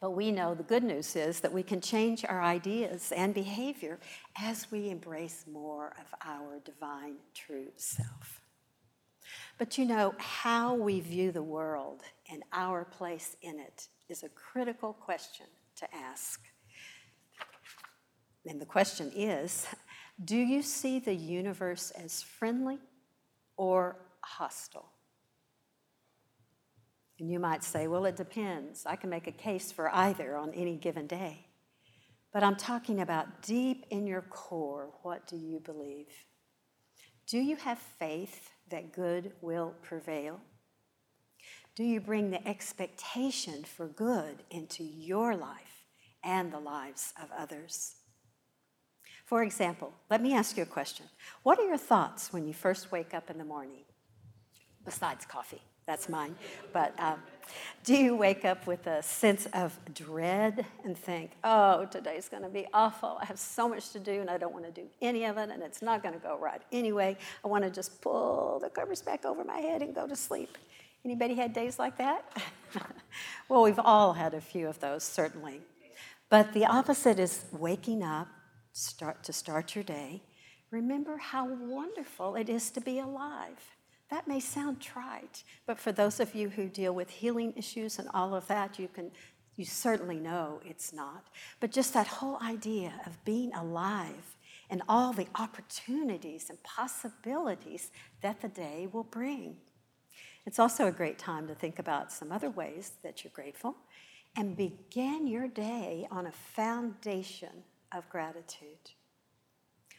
But 0.00 0.12
we 0.12 0.30
know 0.30 0.54
the 0.54 0.62
good 0.62 0.84
news 0.84 1.16
is 1.16 1.40
that 1.40 1.52
we 1.52 1.62
can 1.62 1.80
change 1.80 2.24
our 2.24 2.40
ideas 2.40 3.12
and 3.12 3.34
behavior 3.34 3.98
as 4.40 4.70
we 4.70 4.90
embrace 4.90 5.44
more 5.50 5.92
of 6.00 6.14
our 6.24 6.60
divine 6.64 7.16
true 7.34 7.72
self. 7.76 8.40
But 9.58 9.76
you 9.76 9.84
know, 9.84 10.14
how 10.18 10.74
we 10.74 11.00
view 11.00 11.32
the 11.32 11.42
world 11.42 12.02
and 12.30 12.44
our 12.52 12.84
place 12.84 13.36
in 13.42 13.58
it 13.58 13.88
is 14.08 14.22
a 14.22 14.28
critical 14.28 14.92
question 14.92 15.46
to 15.76 15.94
ask. 15.94 16.40
And 18.46 18.60
the 18.60 18.66
question 18.66 19.10
is 19.14 19.66
do 20.24 20.36
you 20.36 20.62
see 20.62 20.98
the 20.98 21.14
universe 21.14 21.90
as 21.92 22.22
friendly 22.22 22.78
or 23.56 23.96
hostile? 24.20 24.92
And 27.18 27.30
you 27.30 27.38
might 27.40 27.64
say, 27.64 27.88
well, 27.88 28.04
it 28.04 28.16
depends. 28.16 28.86
I 28.86 28.96
can 28.96 29.10
make 29.10 29.26
a 29.26 29.32
case 29.32 29.72
for 29.72 29.92
either 29.94 30.36
on 30.36 30.54
any 30.54 30.76
given 30.76 31.06
day. 31.06 31.46
But 32.32 32.42
I'm 32.42 32.56
talking 32.56 33.00
about 33.00 33.42
deep 33.42 33.86
in 33.90 34.06
your 34.06 34.22
core, 34.22 34.90
what 35.02 35.26
do 35.26 35.36
you 35.36 35.60
believe? 35.60 36.06
Do 37.26 37.38
you 37.38 37.56
have 37.56 37.78
faith 37.78 38.50
that 38.70 38.92
good 38.92 39.32
will 39.40 39.74
prevail? 39.82 40.40
Do 41.74 41.84
you 41.84 42.00
bring 42.00 42.30
the 42.30 42.46
expectation 42.46 43.64
for 43.64 43.86
good 43.86 44.42
into 44.50 44.82
your 44.84 45.36
life 45.36 45.84
and 46.22 46.52
the 46.52 46.58
lives 46.58 47.12
of 47.22 47.28
others? 47.36 47.96
For 49.24 49.42
example, 49.42 49.92
let 50.10 50.22
me 50.22 50.34
ask 50.34 50.56
you 50.56 50.62
a 50.62 50.66
question. 50.66 51.06
What 51.42 51.58
are 51.58 51.66
your 51.66 51.76
thoughts 51.76 52.32
when 52.32 52.46
you 52.46 52.54
first 52.54 52.90
wake 52.90 53.14
up 53.14 53.30
in 53.30 53.38
the 53.38 53.44
morning? 53.44 53.84
Besides 54.84 55.24
coffee, 55.26 55.62
that's 55.86 56.08
mine. 56.08 56.34
But 56.72 56.98
um, 56.98 57.22
do 57.84 57.94
you 57.94 58.14
wake 58.14 58.44
up 58.44 58.66
with 58.66 58.86
a 58.86 59.02
sense 59.02 59.46
of 59.54 59.78
dread 59.94 60.66
and 60.84 60.96
think, 60.96 61.32
oh, 61.44 61.86
today's 61.86 62.28
going 62.28 62.42
to 62.42 62.48
be 62.48 62.66
awful. 62.74 63.18
I 63.20 63.24
have 63.24 63.38
so 63.38 63.68
much 63.68 63.90
to 63.90 63.98
do 63.98 64.20
and 64.20 64.28
I 64.28 64.38
don't 64.38 64.52
want 64.52 64.64
to 64.66 64.70
do 64.70 64.86
any 65.00 65.24
of 65.24 65.38
it 65.38 65.50
and 65.50 65.62
it's 65.62 65.82
not 65.82 66.02
going 66.02 66.14
to 66.14 66.20
go 66.20 66.38
right 66.38 66.62
anyway. 66.72 67.16
I 67.44 67.48
want 67.48 67.64
to 67.64 67.70
just 67.70 68.00
pull 68.00 68.58
the 68.60 68.70
covers 68.70 69.02
back 69.02 69.24
over 69.24 69.44
my 69.44 69.58
head 69.58 69.82
and 69.82 69.94
go 69.94 70.06
to 70.06 70.16
sleep. 70.16 70.58
Anybody 71.04 71.34
had 71.34 71.52
days 71.52 71.78
like 71.78 71.96
that? 71.98 72.36
well, 73.48 73.62
we've 73.62 73.78
all 73.78 74.12
had 74.12 74.34
a 74.34 74.40
few 74.40 74.68
of 74.68 74.78
those, 74.80 75.04
certainly. 75.04 75.62
But 76.28 76.52
the 76.52 76.66
opposite 76.66 77.18
is 77.18 77.46
waking 77.52 78.02
up, 78.02 78.28
start 78.72 79.22
to 79.24 79.32
start 79.32 79.74
your 79.74 79.84
day. 79.84 80.22
Remember 80.70 81.16
how 81.16 81.48
wonderful 81.48 82.34
it 82.34 82.50
is 82.50 82.70
to 82.72 82.80
be 82.80 82.98
alive. 82.98 83.77
That 84.10 84.26
may 84.26 84.40
sound 84.40 84.80
trite, 84.80 85.44
but 85.66 85.78
for 85.78 85.92
those 85.92 86.18
of 86.18 86.34
you 86.34 86.48
who 86.48 86.68
deal 86.68 86.94
with 86.94 87.10
healing 87.10 87.52
issues 87.56 87.98
and 87.98 88.08
all 88.14 88.34
of 88.34 88.46
that, 88.48 88.78
you 88.78 88.88
can 88.88 89.10
you 89.56 89.64
certainly 89.64 90.20
know 90.20 90.60
it's 90.64 90.92
not. 90.92 91.26
But 91.58 91.72
just 91.72 91.92
that 91.92 92.06
whole 92.06 92.38
idea 92.40 92.92
of 93.06 93.22
being 93.24 93.52
alive 93.54 94.36
and 94.70 94.82
all 94.88 95.12
the 95.12 95.26
opportunities 95.34 96.48
and 96.48 96.62
possibilities 96.62 97.90
that 98.20 98.40
the 98.40 98.48
day 98.48 98.88
will 98.92 99.02
bring. 99.02 99.56
It's 100.46 100.60
also 100.60 100.86
a 100.86 100.92
great 100.92 101.18
time 101.18 101.48
to 101.48 101.54
think 101.54 101.78
about 101.78 102.12
some 102.12 102.30
other 102.30 102.50
ways 102.50 102.92
that 103.02 103.24
you're 103.24 103.32
grateful 103.34 103.76
and 104.36 104.56
begin 104.56 105.26
your 105.26 105.48
day 105.48 106.06
on 106.10 106.26
a 106.26 106.32
foundation 106.32 107.64
of 107.92 108.08
gratitude. 108.08 108.92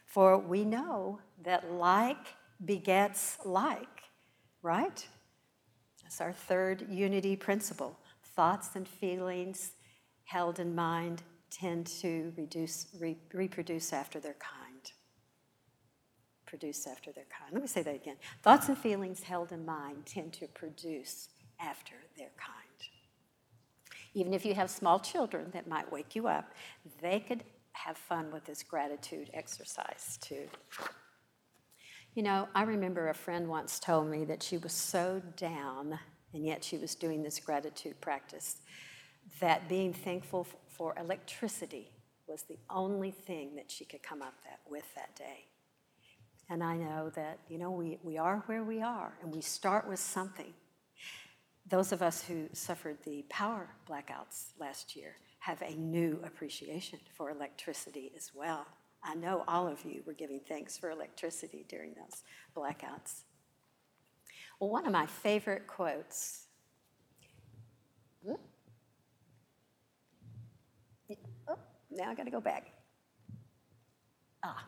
For 0.05 0.37
we 0.37 0.63
know 0.63 1.19
that 1.43 1.71
like 1.71 2.35
begets 2.63 3.37
like, 3.43 3.98
right? 4.61 5.07
That's 6.03 6.21
our 6.21 6.33
third 6.33 6.85
unity 6.89 7.35
principle. 7.35 7.97
Thoughts 8.35 8.75
and 8.75 8.87
feelings 8.87 9.73
held 10.25 10.59
in 10.59 10.75
mind 10.75 11.23
tend 11.51 11.87
to 11.87 12.33
reduce, 12.37 12.87
re- 12.99 13.17
reproduce 13.33 13.93
after 13.93 14.19
their 14.19 14.35
kind 14.39 14.69
produce 16.49 16.87
after 16.87 17.11
their 17.11 17.25
kind. 17.25 17.53
Let 17.53 17.61
me 17.61 17.67
say 17.67 17.83
that 17.83 17.95
again. 17.95 18.15
Thoughts 18.41 18.67
and 18.69 18.77
feelings 18.77 19.21
held 19.21 19.51
in 19.51 19.65
mind 19.65 20.05
tend 20.05 20.33
to 20.33 20.47
produce 20.47 21.29
after 21.61 21.93
their 22.17 22.31
kind. 22.37 22.55
Even 24.15 24.33
if 24.33 24.43
you 24.43 24.55
have 24.55 24.71
small 24.71 24.99
children 24.99 25.51
that 25.53 25.67
might 25.67 25.91
wake 25.91 26.15
you 26.15 26.27
up, 26.27 26.53
they 27.01 27.19
could 27.19 27.43
have 27.73 27.95
fun 27.95 28.31
with 28.31 28.45
this 28.45 28.63
gratitude 28.63 29.29
exercise 29.33 30.17
too. 30.21 30.47
You 32.15 32.23
know, 32.23 32.49
I 32.55 32.63
remember 32.63 33.09
a 33.09 33.13
friend 33.13 33.47
once 33.47 33.79
told 33.79 34.09
me 34.09 34.25
that 34.25 34.41
she 34.41 34.57
was 34.57 34.73
so 34.73 35.21
down, 35.37 35.99
and 36.33 36.43
yet 36.43 36.63
she 36.63 36.77
was 36.77 36.95
doing 36.95 37.21
this 37.21 37.39
gratitude 37.39 38.01
practice, 38.01 38.57
that 39.39 39.69
being 39.69 39.93
thankful 39.93 40.47
for 40.67 40.95
electricity 40.99 41.91
was 42.27 42.43
the 42.43 42.57
only 42.69 43.11
thing 43.11 43.55
that 43.55 43.69
she 43.69 43.85
could 43.85 44.01
come 44.01 44.23
up 44.23 44.33
that, 44.43 44.59
with 44.67 44.85
that 44.95 45.15
day. 45.15 45.45
And 46.49 46.63
I 46.63 46.77
know 46.77 47.11
that, 47.15 47.39
you 47.47 47.59
know, 47.59 47.69
we, 47.69 47.99
we 48.01 48.17
are 48.17 48.43
where 48.47 48.63
we 48.63 48.81
are, 48.81 49.13
and 49.21 49.33
we 49.33 49.41
start 49.41 49.87
with 49.87 49.99
something. 49.99 50.53
Those 51.67 51.91
of 51.91 52.01
us 52.01 52.23
who 52.23 52.47
suffered 52.53 52.97
the 53.05 53.23
power 53.29 53.69
blackouts 53.87 54.53
last 54.59 54.95
year 54.95 55.15
have 55.39 55.61
a 55.61 55.75
new 55.75 56.19
appreciation 56.25 56.99
for 57.15 57.29
electricity 57.29 58.11
as 58.17 58.31
well. 58.33 58.65
I 59.03 59.15
know 59.15 59.43
all 59.47 59.67
of 59.67 59.85
you 59.85 60.03
were 60.05 60.13
giving 60.13 60.39
thanks 60.39 60.77
for 60.77 60.91
electricity 60.91 61.65
during 61.67 61.93
those 61.93 62.23
blackouts. 62.55 63.23
Well, 64.59 64.69
one 64.69 64.85
of 64.85 64.91
my 64.91 65.05
favorite 65.05 65.67
quotes. 65.67 66.47
Oh, 71.47 71.57
now 71.89 72.09
I 72.09 72.15
got 72.15 72.25
to 72.25 72.31
go 72.31 72.41
back. 72.41 72.67
Ah, 74.43 74.65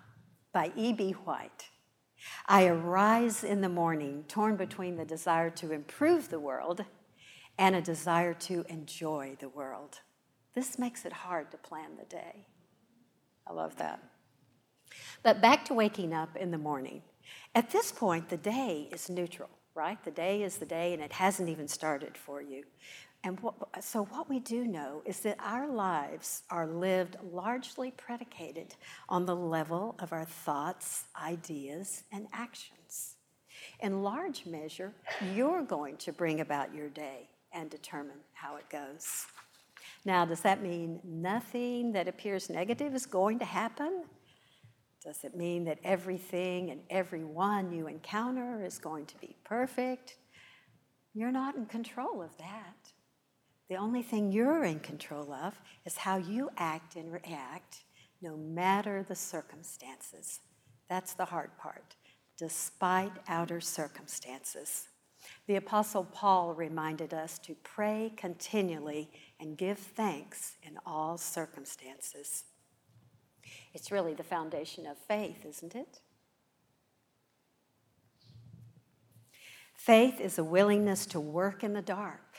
by 0.53 0.71
E.B. 0.75 1.11
White. 1.11 1.69
I 2.47 2.65
arise 2.65 3.43
in 3.43 3.61
the 3.61 3.69
morning 3.69 4.25
torn 4.27 4.55
between 4.55 4.95
the 4.95 5.05
desire 5.05 5.49
to 5.51 5.71
improve 5.71 6.29
the 6.29 6.39
world 6.39 6.85
and 7.57 7.75
a 7.75 7.81
desire 7.81 8.33
to 8.33 8.65
enjoy 8.69 9.37
the 9.39 9.49
world. 9.49 9.99
This 10.53 10.77
makes 10.79 11.05
it 11.05 11.13
hard 11.13 11.51
to 11.51 11.57
plan 11.57 11.97
the 11.97 12.05
day. 12.05 12.47
I 13.47 13.53
love 13.53 13.77
that. 13.77 14.10
But 15.23 15.41
back 15.41 15.65
to 15.65 15.73
waking 15.73 16.13
up 16.13 16.35
in 16.35 16.51
the 16.51 16.57
morning. 16.57 17.01
At 17.53 17.71
this 17.71 17.91
point, 17.91 18.29
the 18.29 18.37
day 18.37 18.87
is 18.91 19.09
neutral, 19.09 19.49
right? 19.75 20.03
The 20.03 20.11
day 20.11 20.43
is 20.43 20.57
the 20.57 20.65
day 20.65 20.93
and 20.93 21.01
it 21.01 21.13
hasn't 21.13 21.49
even 21.49 21.67
started 21.67 22.17
for 22.17 22.41
you. 22.41 22.63
And 23.23 23.39
what, 23.41 23.53
so, 23.83 24.05
what 24.05 24.29
we 24.29 24.39
do 24.39 24.65
know 24.65 25.03
is 25.05 25.19
that 25.19 25.37
our 25.39 25.67
lives 25.67 26.41
are 26.49 26.65
lived 26.65 27.17
largely 27.31 27.91
predicated 27.91 28.75
on 29.09 29.25
the 29.25 29.35
level 29.35 29.95
of 29.99 30.11
our 30.11 30.25
thoughts, 30.25 31.05
ideas, 31.21 32.03
and 32.11 32.25
actions. 32.33 33.15
In 33.79 34.01
large 34.01 34.47
measure, 34.47 34.93
you're 35.35 35.61
going 35.61 35.97
to 35.97 36.11
bring 36.11 36.39
about 36.41 36.73
your 36.73 36.89
day 36.89 37.29
and 37.53 37.69
determine 37.69 38.17
how 38.33 38.55
it 38.55 38.67
goes. 38.69 39.27
Now, 40.03 40.25
does 40.25 40.41
that 40.41 40.63
mean 40.63 40.99
nothing 41.03 41.91
that 41.91 42.07
appears 42.07 42.49
negative 42.49 42.95
is 42.95 43.05
going 43.05 43.37
to 43.39 43.45
happen? 43.45 44.03
Does 45.03 45.23
it 45.23 45.35
mean 45.35 45.65
that 45.65 45.79
everything 45.83 46.69
and 46.69 46.81
everyone 46.89 47.73
you 47.73 47.87
encounter 47.87 48.63
is 48.63 48.77
going 48.77 49.07
to 49.07 49.17
be 49.17 49.35
perfect? 49.43 50.17
You're 51.15 51.31
not 51.31 51.55
in 51.55 51.65
control 51.65 52.21
of 52.21 52.37
that. 52.37 52.91
The 53.67 53.77
only 53.77 54.03
thing 54.03 54.31
you're 54.31 54.63
in 54.63 54.79
control 54.79 55.33
of 55.33 55.59
is 55.85 55.97
how 55.97 56.17
you 56.17 56.49
act 56.57 56.95
and 56.97 57.11
react, 57.11 57.83
no 58.21 58.37
matter 58.37 59.03
the 59.07 59.15
circumstances. 59.15 60.41
That's 60.87 61.13
the 61.13 61.25
hard 61.25 61.57
part, 61.57 61.95
despite 62.37 63.13
outer 63.27 63.59
circumstances. 63.59 64.87
The 65.47 65.55
Apostle 65.55 66.03
Paul 66.03 66.53
reminded 66.53 67.13
us 67.13 67.39
to 67.39 67.55
pray 67.63 68.13
continually 68.17 69.09
and 69.39 69.57
give 69.57 69.79
thanks 69.79 70.57
in 70.63 70.77
all 70.85 71.17
circumstances. 71.17 72.43
It's 73.73 73.91
really 73.91 74.13
the 74.13 74.23
foundation 74.23 74.85
of 74.85 74.97
faith, 74.97 75.45
isn't 75.45 75.75
it? 75.75 75.99
Faith 79.75 80.19
is 80.19 80.37
a 80.37 80.43
willingness 80.43 81.05
to 81.07 81.19
work 81.19 81.63
in 81.63 81.73
the 81.73 81.81
dark 81.81 82.31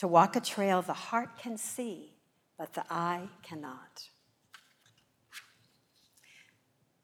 to 0.00 0.08
walk 0.08 0.34
a 0.34 0.40
trail 0.40 0.80
the 0.80 0.94
heart 0.94 1.36
can 1.38 1.58
see, 1.58 2.14
but 2.56 2.72
the 2.72 2.82
eye 2.88 3.28
cannot. 3.42 4.08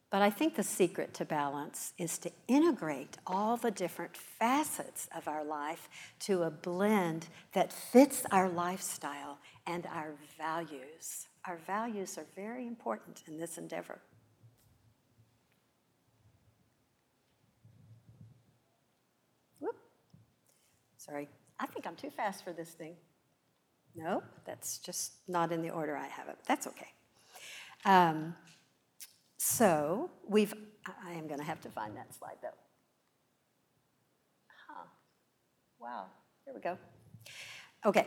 But 0.09 0.23
I 0.23 0.31
think 0.31 0.55
the 0.55 0.63
secret 0.63 1.13
to 1.15 1.27
balance 1.27 1.93
is 1.99 2.17
to 2.21 2.33
integrate 2.49 3.19
all 3.27 3.59
the 3.59 3.71
different 3.71 4.17
facets 4.17 5.11
of 5.15 5.29
our 5.29 5.45
life 5.45 5.91
to 6.21 6.45
a 6.45 6.51
blend 6.51 7.27
that 7.53 7.71
fits 7.71 8.25
our 8.31 8.49
lifestyle 8.49 9.41
and 9.67 9.85
our 9.93 10.15
values. 10.39 11.27
Our 11.47 11.59
values 11.67 12.19
are 12.19 12.27
very 12.35 12.67
important 12.67 13.23
in 13.29 13.39
this 13.39 13.57
endeavor. 13.57 14.01
Whoop. 19.61 19.77
Sorry, 20.97 21.29
I 21.61 21.67
think 21.67 21.87
I'm 21.87 21.95
too 21.95 22.11
fast 22.11 22.43
for 22.43 22.53
this 22.53 22.71
thing. 22.71 22.97
No, 23.95 24.23
that's 24.45 24.79
just 24.79 25.13
not 25.29 25.53
in 25.53 25.63
the 25.63 25.71
order 25.71 25.97
I 25.97 26.09
have 26.09 26.29
it. 26.29 26.37
That's 26.47 26.67
okay. 26.67 26.89
Um, 27.85 28.35
so 29.39 30.11
we've, 30.29 30.53
I 31.05 31.13
am 31.13 31.29
going 31.29 31.39
to 31.39 31.47
have 31.47 31.61
to 31.61 31.71
find 31.71 31.97
that 31.97 32.13
slide 32.13 32.37
though. 32.43 32.49
Huh. 34.69 34.85
Wow, 35.79 36.07
here 36.45 36.55
we 36.55 36.61
go. 36.61 36.77
Okay, 37.85 38.07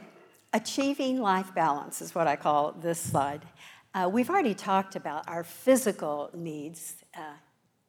achieving 0.54 1.20
life 1.20 1.54
balance 1.54 2.02
is 2.02 2.16
what 2.16 2.28
I 2.28 2.36
call 2.36 2.72
this 2.72 3.00
slide. 3.00 3.42
Uh, 3.94 4.10
we've 4.12 4.30
already 4.30 4.54
talked 4.54 4.96
about 4.96 5.28
our 5.28 5.44
physical 5.44 6.30
needs, 6.34 6.96
uh, 7.18 7.34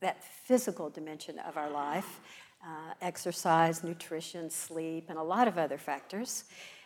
that 0.00 0.22
physical 0.24 0.88
dimension 0.88 1.38
of 1.40 1.56
our 1.56 1.70
life, 1.70 2.20
uh, 2.64 2.94
exercise, 3.00 3.84
nutrition, 3.84 4.50
sleep, 4.50 5.06
and 5.08 5.18
a 5.18 5.22
lot 5.22 5.48
of 5.48 5.58
other 5.58 5.78
factors. 5.78 6.44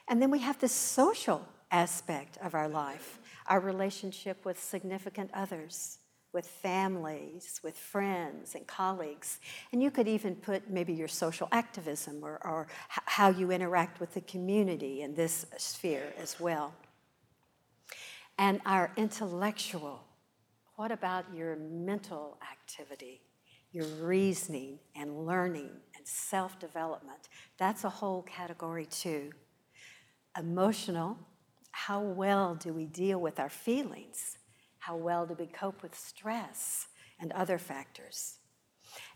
And 0.09 0.21
then 0.21 0.31
we 0.31 0.41
have 0.41 0.59
the 0.59 0.69
social 0.69 1.47
aspect 1.71 2.39
of 2.43 2.55
our 2.55 2.69
life, 2.69 3.19
our 3.47 3.61
relationship 3.61 4.45
with 4.45 4.63
significant 4.63 5.31
others, 5.35 5.99
with 6.35 6.47
families, 6.47 7.61
with 7.63 7.79
friends 7.79 8.57
and 8.57 8.67
colleagues. 8.67 9.39
And 9.73 9.81
you 9.81 9.91
could 9.91 10.09
even 10.09 10.35
put 10.35 10.69
maybe 10.69 10.93
your 10.93 11.09
social 11.09 11.49
activism 11.53 12.23
or, 12.23 12.41
or 12.45 12.67
how 12.89 13.31
you 13.31 13.53
interact 13.53 14.01
with 14.01 14.13
the 14.15 14.21
community 14.23 15.03
in 15.03 15.15
this 15.15 15.47
sphere 15.57 16.13
as 16.19 16.41
well. 16.41 16.75
And 18.37 18.61
our 18.67 18.91
intellectual, 18.97 20.03
what 20.75 20.91
about 20.91 21.25
your 21.33 21.55
mental 21.55 22.37
activity, 22.51 23.23
your 23.71 23.87
reasoning 23.87 24.81
and 24.97 25.25
learning 25.25 25.71
and 25.97 26.07
self 26.07 26.59
development? 26.59 27.29
That's 27.59 27.85
a 27.85 27.89
whole 27.89 28.23
category 28.23 28.87
too. 28.87 29.31
Emotional, 30.37 31.17
how 31.71 32.01
well 32.01 32.57
do 32.57 32.73
we 32.73 32.87
deal 32.87 33.21
with 33.21 33.39
our 33.39 33.49
feelings? 33.49 34.39
How 34.87 34.97
well 34.97 35.25
do 35.25 35.33
we 35.39 35.47
cope 35.47 35.83
with 35.83 35.95
stress 35.95 36.89
and 37.19 37.33
other 37.33 37.57
factors? 37.57 38.35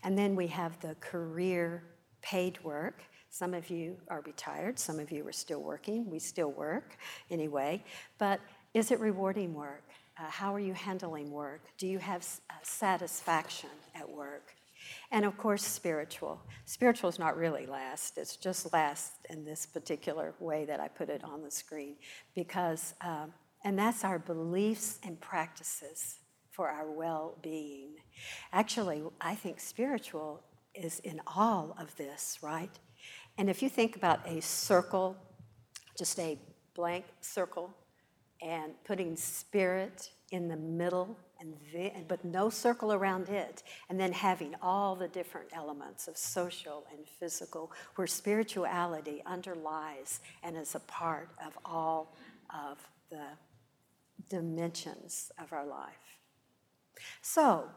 And 0.03 0.17
then 0.17 0.35
we 0.35 0.47
have 0.47 0.79
the 0.79 0.95
career 0.95 1.83
paid 2.23 2.57
work. 2.63 3.03
Some 3.29 3.53
of 3.53 3.69
you 3.69 3.97
are 4.07 4.21
retired, 4.21 4.79
some 4.79 4.99
of 4.99 5.11
you 5.11 5.27
are 5.27 5.31
still 5.31 5.61
working. 5.61 6.09
We 6.09 6.17
still 6.17 6.51
work 6.51 6.97
anyway. 7.29 7.83
But 8.17 8.39
is 8.73 8.89
it 8.89 8.99
rewarding 8.99 9.53
work? 9.53 9.83
Uh, 10.19 10.23
how 10.27 10.55
are 10.55 10.59
you 10.59 10.73
handling 10.73 11.29
work? 11.29 11.61
Do 11.77 11.85
you 11.85 11.99
have 11.99 12.25
uh, 12.49 12.53
satisfaction 12.63 13.69
at 13.93 14.09
work? 14.09 14.55
And 15.11 15.23
of 15.23 15.37
course, 15.37 15.63
spiritual. 15.63 16.41
Spiritual 16.65 17.11
is 17.11 17.19
not 17.19 17.37
really 17.37 17.67
last, 17.67 18.17
it's 18.17 18.37
just 18.37 18.73
last 18.73 19.11
in 19.29 19.45
this 19.45 19.67
particular 19.67 20.33
way 20.39 20.65
that 20.65 20.79
I 20.79 20.87
put 20.87 21.09
it 21.09 21.23
on 21.23 21.43
the 21.43 21.51
screen 21.51 21.97
because 22.33 22.95
um, 23.01 23.33
and 23.63 23.77
that's 23.77 24.03
our 24.03 24.19
beliefs 24.19 24.99
and 25.03 25.19
practices 25.19 26.19
for 26.51 26.69
our 26.69 26.89
well 26.89 27.37
being. 27.41 27.95
Actually, 28.51 29.03
I 29.21 29.35
think 29.35 29.59
spiritual 29.59 30.43
is 30.75 30.99
in 30.99 31.21
all 31.27 31.75
of 31.79 31.95
this, 31.95 32.39
right? 32.41 32.71
And 33.37 33.49
if 33.49 33.61
you 33.61 33.69
think 33.69 33.95
about 33.95 34.27
a 34.27 34.41
circle, 34.41 35.15
just 35.97 36.19
a 36.19 36.37
blank 36.75 37.05
circle, 37.21 37.73
and 38.41 38.73
putting 38.83 39.15
spirit 39.15 40.11
in 40.31 40.47
the 40.47 40.55
middle, 40.55 41.17
and 41.39 41.53
the, 41.73 41.91
but 42.07 42.23
no 42.23 42.49
circle 42.49 42.93
around 42.93 43.29
it, 43.29 43.63
and 43.89 43.99
then 43.99 44.11
having 44.11 44.55
all 44.61 44.95
the 44.95 45.07
different 45.07 45.47
elements 45.53 46.07
of 46.07 46.17
social 46.17 46.85
and 46.91 47.07
physical, 47.07 47.71
where 47.95 48.07
spirituality 48.07 49.21
underlies 49.25 50.19
and 50.43 50.57
is 50.57 50.75
a 50.75 50.79
part 50.81 51.29
of 51.45 51.57
all 51.65 52.15
of 52.53 52.77
the 53.09 53.25
dimensions 54.29 55.31
of 55.41 55.51
our 55.51 55.65
life. 55.65 56.17
So, 57.21 57.69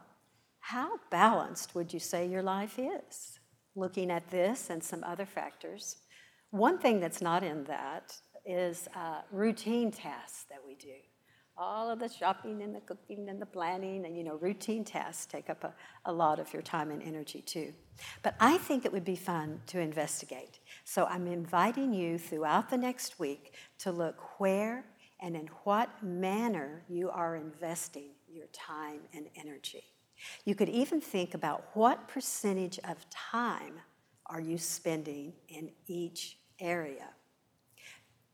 how 0.59 0.99
balanced 1.09 1.75
would 1.75 1.93
you 1.93 1.99
say 1.99 2.25
your 2.25 2.43
life 2.43 2.79
is? 2.79 3.39
Looking 3.75 4.11
at 4.11 4.29
this 4.29 4.69
and 4.69 4.81
some 4.81 5.03
other 5.03 5.25
factors. 5.25 5.97
One 6.51 6.77
thing 6.77 6.99
that's 6.99 7.21
not 7.21 7.43
in 7.43 7.65
that 7.65 8.15
is 8.45 8.87
uh, 8.95 9.21
routine 9.31 9.91
tasks 9.91 10.45
that 10.49 10.59
we 10.65 10.75
do. 10.75 10.95
All 11.57 11.89
of 11.89 11.99
the 11.99 12.09
shopping 12.09 12.61
and 12.61 12.73
the 12.73 12.79
cooking 12.81 13.29
and 13.29 13.41
the 13.41 13.45
planning 13.45 14.05
and 14.05 14.17
you 14.17 14.23
know 14.23 14.37
routine 14.37 14.83
tasks 14.83 15.25
take 15.25 15.49
up 15.49 15.63
a, 15.63 15.73
a 16.05 16.11
lot 16.11 16.39
of 16.39 16.51
your 16.51 16.61
time 16.61 16.91
and 16.91 17.03
energy 17.03 17.41
too. 17.41 17.73
But 18.23 18.35
I 18.39 18.57
think 18.57 18.85
it 18.85 18.91
would 18.91 19.05
be 19.05 19.15
fun 19.15 19.61
to 19.67 19.79
investigate. 19.79 20.59
So 20.83 21.05
I'm 21.05 21.27
inviting 21.27 21.93
you 21.93 22.17
throughout 22.17 22.69
the 22.69 22.77
next 22.77 23.19
week 23.19 23.53
to 23.79 23.91
look 23.91 24.39
where 24.39 24.85
and 25.23 25.37
in 25.37 25.47
what 25.63 26.03
manner 26.03 26.83
you 26.89 27.09
are 27.09 27.37
investing 27.37 28.09
your 28.29 28.47
time 28.47 28.99
and 29.13 29.27
energy. 29.37 29.83
You 30.43 30.53
could 30.53 30.67
even 30.67 30.99
think 30.99 31.33
about 31.33 31.63
what 31.73 32.09
percentage 32.09 32.77
of 32.79 33.09
time 33.09 33.79
are 34.25 34.41
you 34.41 34.57
spending 34.57 35.31
in 35.47 35.71
each 35.87 36.37
area. 36.59 37.07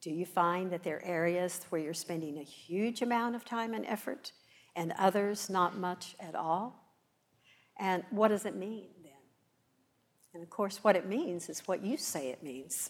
Do 0.02 0.10
you 0.10 0.26
find 0.26 0.72
that 0.72 0.84
there 0.84 0.98
are 0.98 1.06
areas 1.06 1.62
where 1.70 1.80
you're 1.80 1.94
spending 1.94 2.40
a 2.40 2.44
huge 2.44 3.04
amount 3.04 3.36
of 3.36 3.46
time 3.46 3.76
and 3.76 3.86
effort 3.86 4.32
and 4.76 4.94
others 4.98 5.48
not 5.50 5.78
much 5.78 6.16
at 6.20 6.34
all? 6.34 6.96
And 7.78 8.04
what 8.10 8.30
does 8.30 8.46
it 8.46 8.56
mean 8.56 8.88
then? 9.04 9.12
And 10.34 10.42
of 10.42 10.50
course, 10.50 10.84
what 10.84 10.96
it 10.96 11.08
means 11.08 11.50
is 11.50 11.68
what 11.68 11.84
you 11.84 11.98
say 11.98 12.30
it 12.30 12.42
means. 12.42 12.90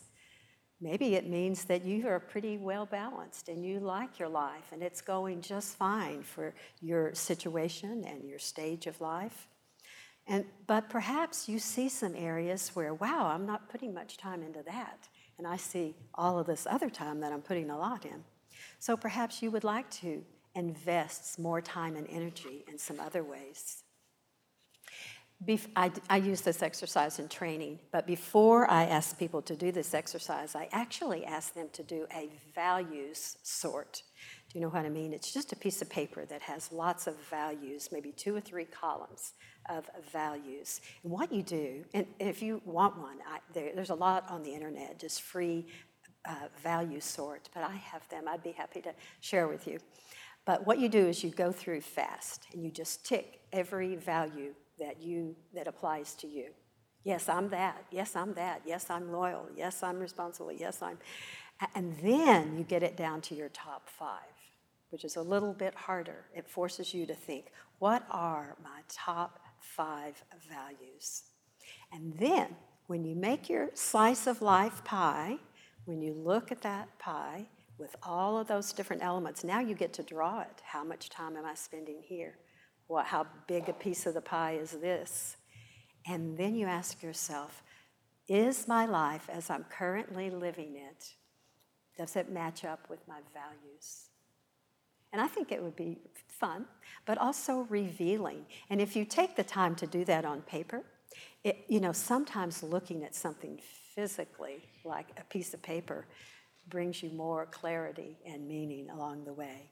Maybe 0.81 1.15
it 1.15 1.27
means 1.27 1.65
that 1.65 1.83
you 1.83 2.07
are 2.07 2.19
pretty 2.19 2.57
well 2.57 2.85
balanced 2.85 3.49
and 3.49 3.65
you 3.65 3.79
like 3.79 4.17
your 4.17 4.29
life 4.29 4.71
and 4.71 4.81
it's 4.81 5.01
going 5.01 5.41
just 5.41 5.75
fine 5.75 6.23
for 6.23 6.53
your 6.81 7.13
situation 7.13 8.05
and 8.05 8.23
your 8.23 8.39
stage 8.39 8.87
of 8.87 9.01
life. 9.01 9.49
And, 10.25 10.45
but 10.67 10.89
perhaps 10.89 11.49
you 11.49 11.59
see 11.59 11.89
some 11.89 12.15
areas 12.15 12.69
where, 12.75 12.93
wow, 12.93 13.27
I'm 13.33 13.45
not 13.45 13.67
putting 13.67 13.93
much 13.93 14.15
time 14.17 14.41
into 14.41 14.63
that. 14.63 15.09
And 15.37 15.47
I 15.47 15.57
see 15.57 15.95
all 16.13 16.37
of 16.39 16.47
this 16.47 16.67
other 16.69 16.89
time 16.89 17.19
that 17.21 17.33
I'm 17.33 17.41
putting 17.41 17.69
a 17.69 17.77
lot 17.77 18.05
in. 18.05 18.23
So 18.77 18.95
perhaps 18.95 19.41
you 19.41 19.51
would 19.51 19.63
like 19.63 19.89
to 19.91 20.23
invest 20.55 21.39
more 21.39 21.61
time 21.61 21.95
and 21.95 22.07
energy 22.09 22.63
in 22.67 22.77
some 22.77 22.99
other 22.99 23.23
ways. 23.23 23.83
I, 25.75 25.91
I 26.09 26.17
use 26.17 26.41
this 26.41 26.61
exercise 26.61 27.17
in 27.17 27.29
training, 27.29 27.79
but 27.91 28.05
before 28.05 28.69
I 28.69 28.83
ask 28.83 29.17
people 29.17 29.41
to 29.43 29.55
do 29.55 29.71
this 29.71 29.93
exercise, 29.93 30.53
I 30.53 30.67
actually 30.73 31.25
ask 31.25 31.53
them 31.53 31.69
to 31.73 31.83
do 31.83 32.05
a 32.13 32.29
values 32.53 33.37
sort. 33.41 34.03
Do 34.49 34.59
you 34.59 34.61
know 34.61 34.69
what 34.69 34.85
I 34.85 34.89
mean? 34.89 35.13
It's 35.13 35.31
just 35.33 35.53
a 35.53 35.55
piece 35.55 35.81
of 35.81 35.89
paper 35.89 36.25
that 36.25 36.41
has 36.41 36.73
lots 36.73 37.07
of 37.07 37.15
values, 37.29 37.89
maybe 37.91 38.11
two 38.11 38.35
or 38.35 38.41
three 38.41 38.65
columns 38.65 39.33
of 39.69 39.89
values. 40.11 40.81
And 41.03 41.11
what 41.11 41.31
you 41.31 41.41
do, 41.41 41.85
and 41.93 42.05
if 42.19 42.41
you 42.41 42.61
want 42.65 42.97
one, 42.97 43.19
I, 43.25 43.39
there, 43.53 43.71
there's 43.73 43.91
a 43.91 43.95
lot 43.95 44.29
on 44.29 44.43
the 44.43 44.53
internet, 44.53 44.99
just 44.99 45.21
free 45.21 45.67
uh, 46.25 46.47
value 46.61 46.99
sort, 46.99 47.49
but 47.53 47.63
I 47.63 47.75
have 47.75 48.07
them. 48.09 48.27
I'd 48.27 48.43
be 48.43 48.51
happy 48.51 48.81
to 48.81 48.93
share 49.21 49.47
with 49.47 49.67
you. 49.67 49.79
But 50.45 50.67
what 50.67 50.79
you 50.79 50.89
do 50.89 51.07
is 51.07 51.23
you 51.23 51.29
go 51.29 51.53
through 51.53 51.81
fast 51.81 52.47
and 52.53 52.63
you 52.63 52.71
just 52.71 53.05
tick 53.05 53.39
every 53.53 53.95
value 53.95 54.53
that 54.79 55.01
you 55.01 55.35
that 55.53 55.67
applies 55.67 56.15
to 56.15 56.27
you. 56.27 56.51
Yes, 57.03 57.29
I'm 57.29 57.49
that. 57.49 57.85
Yes, 57.91 58.15
I'm 58.15 58.33
that. 58.33 58.61
Yes, 58.65 58.89
I'm 58.89 59.11
loyal. 59.11 59.47
Yes, 59.55 59.83
I'm 59.83 59.99
responsible. 59.99 60.51
Yes, 60.51 60.81
I'm 60.81 60.97
and 61.75 61.95
then 62.01 62.57
you 62.57 62.63
get 62.63 62.83
it 62.83 62.95
down 62.95 63.21
to 63.21 63.35
your 63.35 63.49
top 63.49 63.89
5, 63.89 64.19
which 64.91 65.03
is 65.03 65.17
a 65.17 65.21
little 65.21 65.53
bit 65.53 65.75
harder. 65.75 66.25
It 66.33 66.49
forces 66.49 66.93
you 66.93 67.05
to 67.05 67.13
think, 67.13 67.47
what 67.79 68.05
are 68.09 68.55
my 68.63 68.81
top 68.87 69.39
5 69.59 70.23
values? 70.49 71.23
And 71.91 72.17
then 72.17 72.55
when 72.87 73.03
you 73.03 73.15
make 73.15 73.49
your 73.49 73.69
slice 73.73 74.25
of 74.25 74.41
life 74.41 74.83
pie, 74.83 75.37
when 75.85 76.01
you 76.01 76.13
look 76.13 76.51
at 76.51 76.61
that 76.61 76.97
pie 76.97 77.47
with 77.77 77.95
all 78.03 78.37
of 78.37 78.47
those 78.47 78.71
different 78.73 79.03
elements, 79.03 79.43
now 79.43 79.59
you 79.59 79.75
get 79.75 79.93
to 79.93 80.03
draw 80.03 80.41
it. 80.41 80.61
How 80.63 80.83
much 80.83 81.09
time 81.09 81.35
am 81.35 81.45
I 81.45 81.55
spending 81.55 82.01
here? 82.01 82.37
What, 82.89 83.05
how 83.05 83.27
big 83.47 83.69
a 83.69 83.73
piece 83.73 84.07
of 84.07 84.15
the 84.15 84.21
pie 84.21 84.53
is 84.53 84.71
this? 84.71 85.37
And 86.07 86.37
then 86.37 86.55
you 86.55 86.65
ask 86.65 87.03
yourself, 87.03 87.61
is 88.27 88.67
my 88.67 88.85
life 88.85 89.29
as 89.31 89.49
I'm 89.51 89.63
currently 89.69 90.31
living 90.31 90.75
it, 90.75 91.13
does 91.95 92.15
it 92.15 92.31
match 92.31 92.65
up 92.65 92.89
with 92.89 93.07
my 93.07 93.19
values? 93.31 94.09
And 95.13 95.21
I 95.21 95.27
think 95.27 95.51
it 95.51 95.61
would 95.61 95.75
be 95.75 95.97
fun, 96.27 96.65
but 97.05 97.19
also 97.19 97.67
revealing. 97.69 98.45
And 98.71 98.81
if 98.81 98.95
you 98.95 99.05
take 99.05 99.35
the 99.35 99.43
time 99.43 99.75
to 99.75 99.87
do 99.87 100.03
that 100.05 100.25
on 100.25 100.41
paper, 100.41 100.83
it, 101.43 101.65
you 101.67 101.79
know, 101.79 101.91
sometimes 101.91 102.63
looking 102.63 103.03
at 103.03 103.13
something 103.13 103.59
physically, 103.93 104.63
like 104.83 105.07
a 105.17 105.23
piece 105.25 105.53
of 105.53 105.61
paper, 105.61 106.07
brings 106.69 107.03
you 107.03 107.11
more 107.11 107.45
clarity 107.45 108.17
and 108.25 108.47
meaning 108.47 108.89
along 108.89 109.25
the 109.25 109.33
way. 109.33 109.69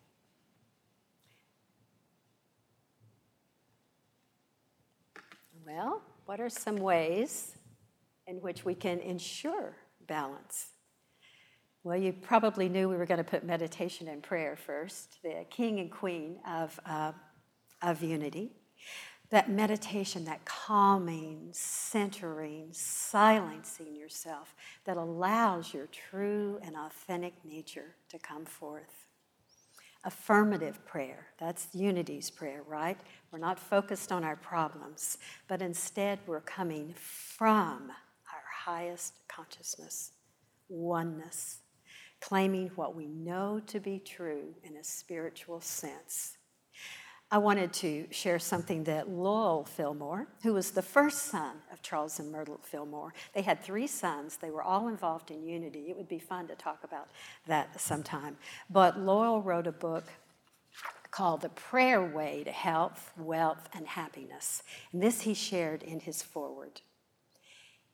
Well, 5.67 6.01
what 6.25 6.39
are 6.39 6.49
some 6.49 6.77
ways 6.77 7.53
in 8.25 8.38
which 8.38 8.63
we 8.63 8.73
can 8.73 8.99
ensure 8.99 9.75
balance? 10.08 10.67
Well, 11.84 11.97
you 11.97 12.13
probably 12.13 12.69
knew 12.69 12.88
we 12.88 12.95
were 12.95 13.06
going 13.06 13.17
to 13.17 13.30
put 13.30 13.43
meditation 13.43 14.08
and 14.08 14.23
prayer 14.23 14.56
first, 14.56 15.17
the 15.23 15.45
king 15.49 15.82
and 15.82 15.91
queen 15.91 16.38
of, 16.47 16.80
uh, 16.86 17.12
of 17.82 18.01
unity. 18.01 18.53
That 19.30 19.49
meditation, 19.49 20.23
that 20.23 20.45
calming, 20.45 21.49
centering, 21.51 22.69
silencing 22.71 23.93
yourself 23.93 24.56
that 24.86 24.95
allows 24.95 25.73
your 25.73 25.88
true 25.88 26.60
and 26.63 26.77
authentic 26.77 27.34
nature 27.43 27.95
to 28.08 28.17
come 28.19 28.45
forth 28.45 29.07
affirmative 30.03 30.83
prayer. 30.86 31.27
That's 31.39 31.67
unity's 31.73 32.29
prayer, 32.29 32.63
right? 32.67 32.97
We're 33.31 33.39
not 33.39 33.60
focused 33.60 34.12
on 34.12 34.23
our 34.23 34.36
problems, 34.36 35.17
but 35.47 35.62
instead 35.62 36.19
we're 36.25 36.41
coming 36.41 36.93
from 36.95 37.91
our 38.33 38.43
highest 38.65 39.13
consciousness, 39.27 40.12
oneness, 40.69 41.60
claiming 42.19 42.71
what 42.75 42.95
we 42.95 43.07
know 43.07 43.62
to 43.67 43.79
be 43.79 43.99
true 43.99 44.55
in 44.63 44.77
a 44.77 44.83
spiritual 44.83 45.62
sense 45.62 46.37
I 47.29 47.39
wanted 47.39 47.73
to 47.73 48.07
share 48.09 48.39
something 48.39 48.85
that 48.85 49.09
Lowell 49.09 49.65
Fillmore, 49.65 50.27
who 50.43 50.53
was 50.53 50.71
the 50.71 50.81
first 50.81 51.23
son 51.23 51.57
of 51.73 51.81
Charles 51.81 52.19
and 52.19 52.31
Myrtle 52.31 52.61
Fillmore, 52.63 53.13
they 53.33 53.41
had 53.41 53.61
three 53.61 53.87
sons. 53.87 54.37
They 54.37 54.49
were 54.49 54.63
all 54.63 54.87
involved 54.87 55.29
in 55.29 55.45
unity. 55.45 55.87
It 55.89 55.97
would 55.97 56.07
be 56.07 56.19
fun 56.19 56.47
to 56.47 56.55
talk 56.55 56.85
about 56.85 57.09
that 57.45 57.81
sometime. 57.81 58.37
But 58.69 58.97
Lowell 58.97 59.41
wrote 59.41 59.67
a 59.67 59.73
book 59.73 60.05
called 61.11 61.41
The 61.41 61.49
Prayer 61.49 62.01
Way 62.01 62.43
to 62.45 62.51
Health, 62.51 63.11
Wealth, 63.17 63.67
and 63.73 63.87
Happiness. 63.87 64.63
And 64.93 65.03
this 65.03 65.21
he 65.21 65.33
shared 65.33 65.83
in 65.83 65.99
his 65.99 66.21
foreword. 66.21 66.79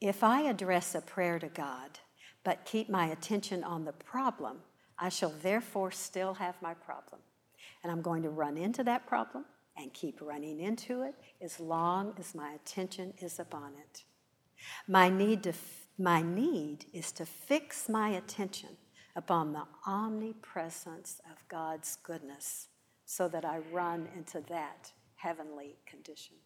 If 0.00 0.22
I 0.22 0.42
address 0.42 0.94
a 0.94 1.00
prayer 1.00 1.40
to 1.40 1.48
God, 1.48 1.98
but 2.44 2.64
keep 2.64 2.88
my 2.88 3.06
attention 3.06 3.64
on 3.64 3.84
the 3.84 3.92
problem, 3.92 4.58
I 4.96 5.08
shall 5.08 5.32
therefore 5.42 5.90
still 5.90 6.34
have 6.34 6.62
my 6.62 6.74
problem 6.74 7.20
and 7.84 7.92
I'm 7.92 8.02
going 8.02 8.22
to 8.22 8.30
run 8.30 8.56
into 8.56 8.82
that 8.84 9.06
problem 9.06 9.44
and 9.76 9.92
keep 9.92 10.20
running 10.20 10.58
into 10.58 11.02
it 11.02 11.14
as 11.42 11.60
long 11.60 12.14
as 12.18 12.34
my 12.34 12.52
attention 12.52 13.12
is 13.20 13.38
upon 13.38 13.72
it. 13.78 14.04
My 14.88 15.10
need, 15.10 15.42
to, 15.42 15.52
my 15.98 16.22
need 16.22 16.86
is 16.94 17.12
to 17.12 17.26
fix 17.26 17.88
my 17.88 18.08
attention 18.08 18.70
upon 19.14 19.52
the 19.52 19.64
omnipresence 19.86 21.20
of 21.30 21.46
God's 21.48 21.98
goodness 22.02 22.68
so 23.04 23.28
that 23.28 23.44
I 23.44 23.58
run 23.70 24.08
into 24.16 24.40
that 24.48 24.92
heavenly 25.16 25.76
condition. 25.86 26.36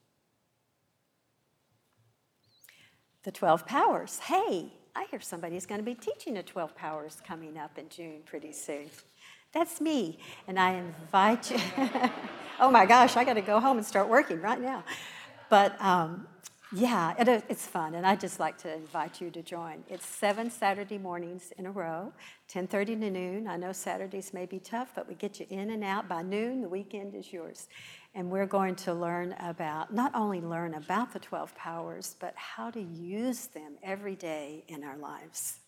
The 3.22 3.30
12 3.30 3.64
powers. 3.64 4.18
Hey, 4.18 4.72
I 4.96 5.06
hear 5.10 5.20
somebody's 5.20 5.66
going 5.66 5.80
to 5.80 5.84
be 5.84 5.94
teaching 5.94 6.34
the 6.34 6.42
12 6.42 6.74
powers 6.74 7.22
coming 7.24 7.58
up 7.58 7.78
in 7.78 7.88
June 7.88 8.22
pretty 8.24 8.52
soon. 8.52 8.90
That's 9.52 9.80
me. 9.80 10.18
And 10.46 10.58
I 10.58 10.72
invite 10.74 11.50
you. 11.50 11.58
oh 12.60 12.70
my 12.70 12.86
gosh, 12.86 13.16
I 13.16 13.24
got 13.24 13.34
to 13.34 13.40
go 13.40 13.60
home 13.60 13.78
and 13.78 13.86
start 13.86 14.08
working 14.08 14.40
right 14.40 14.60
now. 14.60 14.84
But 15.48 15.80
um, 15.82 16.26
yeah, 16.70 17.14
it, 17.18 17.44
it's 17.48 17.66
fun, 17.66 17.94
and 17.94 18.06
I'd 18.06 18.20
just 18.20 18.38
like 18.38 18.58
to 18.58 18.74
invite 18.74 19.22
you 19.22 19.30
to 19.30 19.42
join. 19.42 19.84
It's 19.88 20.04
seven 20.04 20.50
Saturday 20.50 20.98
mornings 20.98 21.50
in 21.56 21.64
a 21.64 21.70
row, 21.70 22.12
10:30 22.52 22.86
to 23.00 23.10
noon. 23.10 23.48
I 23.48 23.56
know 23.56 23.72
Saturdays 23.72 24.34
may 24.34 24.44
be 24.44 24.58
tough, 24.58 24.90
but 24.94 25.08
we 25.08 25.14
get 25.14 25.40
you 25.40 25.46
in 25.48 25.70
and 25.70 25.82
out 25.82 26.08
by 26.08 26.20
noon. 26.20 26.60
The 26.60 26.68
weekend 26.68 27.14
is 27.14 27.32
yours, 27.32 27.68
and 28.14 28.30
we're 28.30 28.46
going 28.46 28.74
to 28.76 28.92
learn 28.92 29.34
about 29.40 29.94
not 29.94 30.14
only 30.14 30.42
learn 30.42 30.74
about 30.74 31.14
the 31.14 31.18
12 31.18 31.54
powers, 31.54 32.16
but 32.20 32.34
how 32.36 32.70
to 32.70 32.82
use 32.82 33.46
them 33.46 33.78
every 33.82 34.14
day 34.14 34.64
in 34.68 34.84
our 34.84 34.98
lives. 34.98 35.60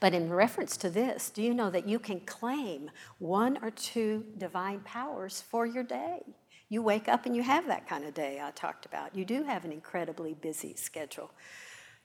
But 0.00 0.14
in 0.14 0.32
reference 0.32 0.76
to 0.78 0.90
this, 0.90 1.30
do 1.30 1.42
you 1.42 1.54
know 1.54 1.70
that 1.70 1.88
you 1.88 1.98
can 1.98 2.20
claim 2.20 2.90
one 3.18 3.58
or 3.62 3.70
two 3.70 4.24
divine 4.38 4.80
powers 4.80 5.42
for 5.42 5.66
your 5.66 5.84
day? 5.84 6.22
You 6.68 6.82
wake 6.82 7.08
up 7.08 7.26
and 7.26 7.36
you 7.36 7.42
have 7.42 7.66
that 7.66 7.88
kind 7.88 8.04
of 8.04 8.14
day 8.14 8.40
I 8.42 8.50
talked 8.50 8.86
about. 8.86 9.14
You 9.14 9.24
do 9.24 9.44
have 9.44 9.64
an 9.64 9.72
incredibly 9.72 10.34
busy 10.34 10.74
schedule. 10.74 11.30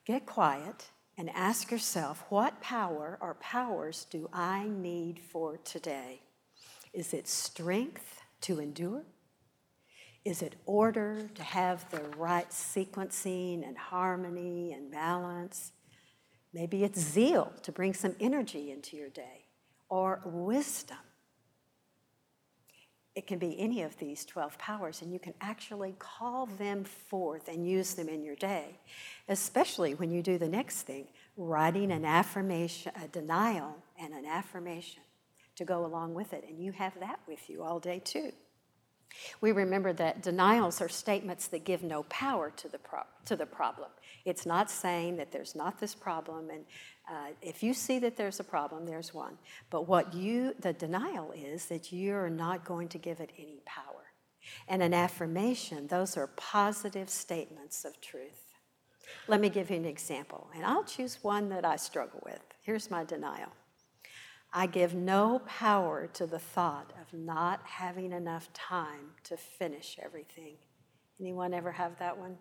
Get 0.06 0.26
quiet 0.26 0.90
and 1.18 1.30
ask 1.32 1.72
yourself 1.72 2.24
what 2.30 2.62
power 2.62 3.18
or 3.22 3.36
powers 3.36 4.06
do 4.10 4.30
I 4.32 4.68
need 4.68 5.20
for 5.20 5.58
today? 5.58 6.22
Is 6.94 7.14
it 7.14 7.28
strength 7.28 8.22
to 8.42 8.60
endure? 8.60 9.04
Is 10.26 10.42
it 10.42 10.56
order 10.66 11.30
to 11.36 11.44
have 11.44 11.90
the 11.90 12.02
right 12.18 12.50
sequencing 12.50 13.66
and 13.66 13.78
harmony 13.78 14.74
and 14.74 14.92
balance? 14.92 15.72
Maybe 16.54 16.84
it's 16.84 17.00
zeal 17.00 17.54
to 17.64 17.72
bring 17.72 17.94
some 17.94 18.16
energy 18.20 18.72
into 18.72 18.98
your 18.98 19.10
day, 19.10 19.46
or 19.90 20.22
wisdom. 20.26 20.98
It 23.16 23.26
can 23.26 23.40
be 23.40 23.60
any 23.60 23.82
of 23.82 23.98
these 23.98 24.26
12 24.26 24.60
powers, 24.60 25.02
and 25.02 25.12
you 25.12 25.18
can 25.18 25.34
actually 25.42 25.96
call 25.98 26.46
them 26.46 26.84
forth 26.84 27.48
and 27.48 27.68
use 27.68 27.96
them 27.96 28.10
in 28.10 28.24
your 28.24 28.36
day, 28.36 28.80
especially 29.28 29.96
when 29.96 30.12
you 30.12 30.22
do 30.22 30.38
the 30.38 30.48
next 30.48 30.84
thing 30.84 31.08
writing 31.36 31.92
an 31.92 32.06
affirmation, 32.06 32.92
a 33.04 33.08
denial, 33.08 33.76
and 34.00 34.14
an 34.14 34.26
affirmation 34.26 35.02
to 35.56 35.66
go 35.66 35.86
along 35.86 36.14
with 36.14 36.34
it. 36.34 36.46
And 36.48 36.60
you 36.60 36.72
have 36.74 37.00
that 37.00 37.20
with 37.28 37.50
you 37.50 37.64
all 37.64 37.80
day, 37.80 38.00
too. 38.04 38.32
We 39.42 39.52
remember 39.52 39.94
that 39.94 40.22
denials 40.22 40.82
are 40.82 40.90
statements 40.90 41.48
that 41.48 41.66
give 41.66 41.84
no 41.84 42.04
power 42.04 42.52
to 42.58 42.68
the, 42.68 42.78
pro- 42.78 43.02
to 43.26 43.36
the 43.36 43.46
problem. 43.46 43.90
It's 44.26 44.46
not 44.46 44.70
saying 44.70 45.18
that 45.18 45.32
there's 45.32 45.56
not 45.56 45.80
this 45.80 45.96
problem, 45.96 46.50
and 46.50 46.66
uh, 47.10 47.32
if 47.42 47.64
you 47.64 47.74
see 47.74 48.00
that 48.00 48.18
there's 48.18 48.40
a 48.40 48.44
problem, 48.44 48.86
there's 48.86 49.14
one. 49.14 49.38
But 49.70 49.88
what 49.88 50.14
you, 50.14 50.54
the 50.60 50.74
denial 50.74 51.32
is 51.32 51.66
that 51.68 51.92
you're 51.92 52.30
not 52.30 52.66
going 52.66 52.90
to 52.90 52.98
give 52.98 53.20
it 53.20 53.32
any 53.38 53.62
power. 53.66 53.84
And 54.68 54.82
an 54.82 54.94
affirmation, 54.94 55.88
those 55.88 56.18
are 56.18 56.28
positive 56.28 57.10
statements 57.10 57.86
of 57.86 58.00
truth. 58.02 58.44
Let 59.28 59.42
me 59.42 59.50
give 59.50 59.70
you 59.70 59.78
an 59.78 59.86
example, 59.86 60.50
and 60.54 60.66
I'll 60.66 60.84
choose 60.84 61.20
one 61.22 61.50
that 61.50 61.66
I 61.66 61.78
struggle 61.78 62.22
with. 62.26 62.42
Here's 62.62 62.92
my 62.92 63.04
denial. 63.04 63.52
I 64.54 64.66
give 64.66 64.94
no 64.94 65.42
power 65.46 66.08
to 66.14 66.26
the 66.26 66.40
thought 66.40 66.94
of 67.02 67.14
not 67.14 67.62
having 67.64 68.12
enough 68.12 68.52
time 68.54 69.12
to 69.26 69.38
finish 69.38 69.98
everything. 70.02 70.56
Anyone 71.20 71.54
ever 71.54 71.72
have 71.72 72.00
that 72.00 72.18
one? 72.18 72.38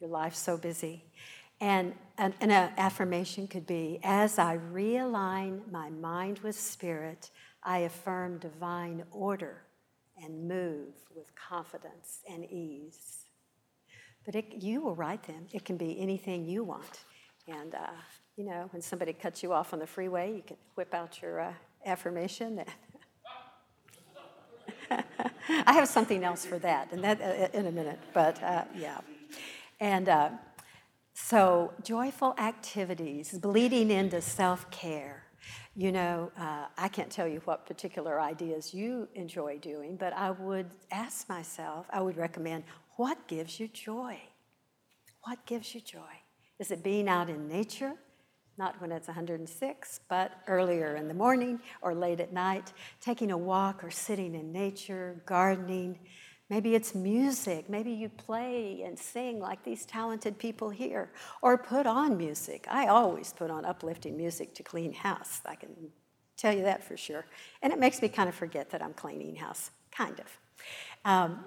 Your 0.00 0.10
life's 0.10 0.38
so 0.38 0.56
busy. 0.56 1.04
And 1.60 1.94
an, 2.18 2.34
an 2.40 2.50
affirmation 2.50 3.46
could 3.46 3.66
be 3.66 4.00
as 4.02 4.38
I 4.38 4.58
realign 4.58 5.70
my 5.70 5.90
mind 5.90 6.40
with 6.40 6.58
spirit, 6.58 7.30
I 7.62 7.78
affirm 7.78 8.38
divine 8.38 9.04
order 9.10 9.62
and 10.22 10.48
move 10.48 10.94
with 11.14 11.34
confidence 11.34 12.20
and 12.28 12.44
ease. 12.50 13.24
But 14.24 14.34
it, 14.34 14.46
you 14.60 14.80
will 14.80 14.94
write 14.94 15.24
them. 15.24 15.46
It 15.52 15.64
can 15.64 15.76
be 15.76 15.98
anything 16.00 16.44
you 16.44 16.64
want. 16.64 17.04
And 17.46 17.74
uh, 17.74 17.86
you 18.36 18.44
know, 18.44 18.68
when 18.72 18.82
somebody 18.82 19.12
cuts 19.12 19.42
you 19.42 19.52
off 19.52 19.72
on 19.72 19.78
the 19.78 19.86
freeway, 19.86 20.34
you 20.34 20.42
can 20.44 20.56
whip 20.74 20.92
out 20.92 21.22
your 21.22 21.40
uh, 21.40 21.52
affirmation. 21.86 22.64
I 24.90 25.72
have 25.72 25.86
something 25.88 26.24
else 26.24 26.44
for 26.44 26.58
that, 26.58 26.92
and 26.92 27.04
that 27.04 27.20
uh, 27.20 27.56
in 27.56 27.66
a 27.66 27.72
minute. 27.72 28.00
But 28.12 28.42
uh, 28.42 28.64
yeah, 28.76 28.98
and 29.80 30.08
uh, 30.08 30.30
so 31.14 31.72
joyful 31.82 32.34
activities 32.38 33.32
bleeding 33.32 33.90
into 33.90 34.20
self 34.20 34.68
care. 34.70 35.22
You 35.76 35.92
know, 35.92 36.32
uh, 36.38 36.66
I 36.76 36.88
can't 36.88 37.10
tell 37.10 37.26
you 37.28 37.40
what 37.44 37.66
particular 37.66 38.20
ideas 38.20 38.72
you 38.74 39.08
enjoy 39.14 39.58
doing, 39.58 39.96
but 39.96 40.12
I 40.12 40.30
would 40.30 40.70
ask 40.90 41.28
myself, 41.28 41.86
I 41.90 42.00
would 42.00 42.16
recommend, 42.16 42.64
what 42.96 43.26
gives 43.26 43.58
you 43.58 43.68
joy? 43.68 44.18
What 45.22 45.44
gives 45.46 45.74
you 45.74 45.80
joy? 45.80 46.22
Is 46.58 46.70
it 46.70 46.84
being 46.84 47.08
out 47.08 47.28
in 47.28 47.48
nature? 47.48 47.94
Not 48.58 48.80
when 48.80 48.92
it's 48.92 49.08
106, 49.08 50.00
but 50.08 50.32
earlier 50.46 50.96
in 50.96 51.08
the 51.08 51.14
morning 51.14 51.60
or 51.82 51.94
late 51.94 52.20
at 52.20 52.32
night, 52.32 52.72
taking 53.00 53.30
a 53.30 53.38
walk 53.38 53.82
or 53.82 53.90
sitting 53.90 54.34
in 54.34 54.52
nature, 54.52 55.22
gardening. 55.26 55.98
Maybe 56.50 56.74
it's 56.74 56.94
music. 56.94 57.68
Maybe 57.68 57.90
you 57.90 58.08
play 58.08 58.82
and 58.84 58.98
sing 58.98 59.40
like 59.40 59.64
these 59.64 59.84
talented 59.86 60.38
people 60.38 60.70
here, 60.70 61.10
or 61.42 61.56
put 61.56 61.86
on 61.86 62.16
music. 62.16 62.66
I 62.70 62.86
always 62.86 63.32
put 63.32 63.50
on 63.50 63.64
uplifting 63.64 64.16
music 64.16 64.54
to 64.54 64.62
clean 64.62 64.92
house. 64.92 65.40
I 65.46 65.54
can 65.54 65.70
Tell 66.36 66.52
you 66.52 66.62
that 66.62 66.82
for 66.82 66.96
sure. 66.96 67.24
And 67.62 67.72
it 67.72 67.78
makes 67.78 68.02
me 68.02 68.08
kind 68.08 68.28
of 68.28 68.34
forget 68.34 68.70
that 68.70 68.82
I'm 68.82 68.92
cleaning 68.92 69.36
house, 69.36 69.70
kind 69.90 70.18
of. 70.20 70.38
Um, 71.04 71.44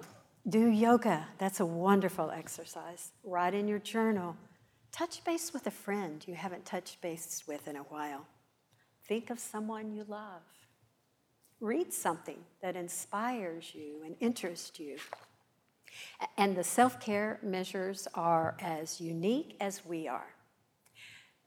do 0.48 0.68
yoga. 0.68 1.26
That's 1.38 1.60
a 1.60 1.66
wonderful 1.66 2.30
exercise. 2.30 3.12
Write 3.22 3.54
in 3.54 3.68
your 3.68 3.78
journal. 3.78 4.36
Touch 4.92 5.22
base 5.24 5.52
with 5.52 5.66
a 5.66 5.70
friend 5.70 6.24
you 6.26 6.34
haven't 6.34 6.64
touched 6.64 7.00
base 7.00 7.44
with 7.46 7.68
in 7.68 7.76
a 7.76 7.82
while. 7.82 8.26
Think 9.06 9.30
of 9.30 9.38
someone 9.38 9.92
you 9.92 10.04
love. 10.08 10.42
Read 11.60 11.92
something 11.92 12.38
that 12.62 12.76
inspires 12.76 13.74
you 13.74 14.02
and 14.04 14.16
interests 14.20 14.78
you. 14.78 14.96
And 16.36 16.56
the 16.56 16.64
self 16.64 17.00
care 17.00 17.38
measures 17.42 18.06
are 18.14 18.56
as 18.60 19.00
unique 19.00 19.56
as 19.60 19.84
we 19.84 20.06
are. 20.08 20.34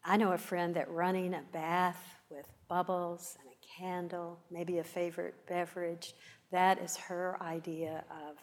I 0.04 0.18
know 0.18 0.32
a 0.32 0.38
friend 0.38 0.76
that 0.76 0.90
running 0.90 1.34
a 1.34 1.44
bath 1.52 2.16
with 2.30 2.48
bubbles 2.68 3.38
and 3.40 3.50
a 3.50 3.82
candle, 3.82 4.40
maybe 4.50 4.80
a 4.80 4.84
favorite 4.84 5.36
beverage, 5.48 6.14
that 6.52 6.80
is 6.80 6.98
her 6.98 7.38
idea 7.42 8.04
of 8.10 8.38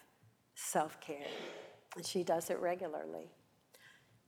self 0.54 1.00
care. 1.00 1.26
And 1.96 2.06
she 2.06 2.22
does 2.22 2.50
it 2.50 2.58
regularly. 2.61 3.30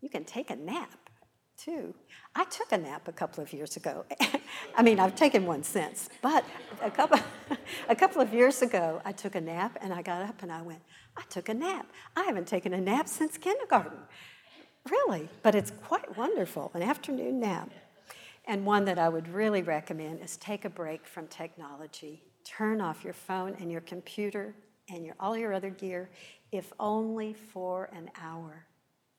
You 0.01 0.09
can 0.09 0.25
take 0.25 0.51
a 0.51 0.57
nap 0.57 1.11
too. 1.57 1.95
I 2.35 2.45
took 2.45 2.73
a 2.73 2.79
nap 2.79 3.07
a 3.09 3.13
couple 3.13 3.43
of 3.43 3.53
years 3.53 3.77
ago. 3.77 4.05
I 4.77 4.83
mean, 4.83 4.99
I've 4.99 5.15
taken 5.15 5.45
one 5.45 5.63
since, 5.63 6.09
but 6.23 6.45
a 6.83 6.91
couple, 6.91 7.19
a 7.89 7.95
couple 7.95 8.23
of 8.23 8.33
years 8.33 8.63
ago, 8.63 9.03
I 9.05 9.13
took 9.13 9.35
a 9.35 9.41
nap 9.41 9.79
and 9.83 9.93
I 9.93 10.01
got 10.01 10.23
up 10.23 10.43
and 10.43 10.51
I 10.51 10.63
went, 10.63 10.81
I 11.17 11.23
took 11.29 11.49
a 11.49 11.55
nap. 11.55 11.87
I 12.17 12.23
haven't 12.23 12.47
taken 12.47 12.73
a 12.73 12.81
nap 12.81 13.09
since 13.09 13.37
kindergarten. 13.37 13.99
Really, 14.91 15.29
but 15.43 15.55
it's 15.55 15.71
quite 15.71 16.17
wonderful, 16.17 16.71
an 16.75 16.83
afternoon 16.83 17.41
nap. 17.41 17.71
And 18.47 18.65
one 18.65 18.87
that 18.87 18.99
I 18.99 19.11
would 19.11 19.29
really 19.29 19.63
recommend 19.63 20.23
is 20.23 20.39
take 20.39 20.65
a 20.65 20.71
break 20.71 21.07
from 21.07 21.27
technology. 21.27 22.23
Turn 22.45 22.81
off 22.81 23.05
your 23.05 23.13
phone 23.13 23.55
and 23.61 23.71
your 23.71 23.83
computer 23.83 24.55
and 24.89 25.05
your, 25.05 25.15
all 25.21 25.37
your 25.37 25.53
other 25.53 25.71
gear, 25.71 26.11
if 26.51 26.73
only 26.81 27.35
for 27.35 27.91
an 27.93 28.11
hour 28.21 28.67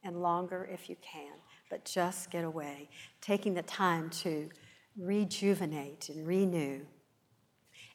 and 0.04 0.22
longer 0.22 0.70
if 0.72 0.90
you 0.90 0.96
can. 1.02 1.34
But 1.70 1.86
just 1.86 2.32
get 2.32 2.44
away, 2.44 2.90
taking 3.22 3.54
the 3.54 3.64
time 3.64 4.10
to 4.22 4.50
rejuvenate 4.98 6.10
and 6.10 6.28
renew. 6.28 6.82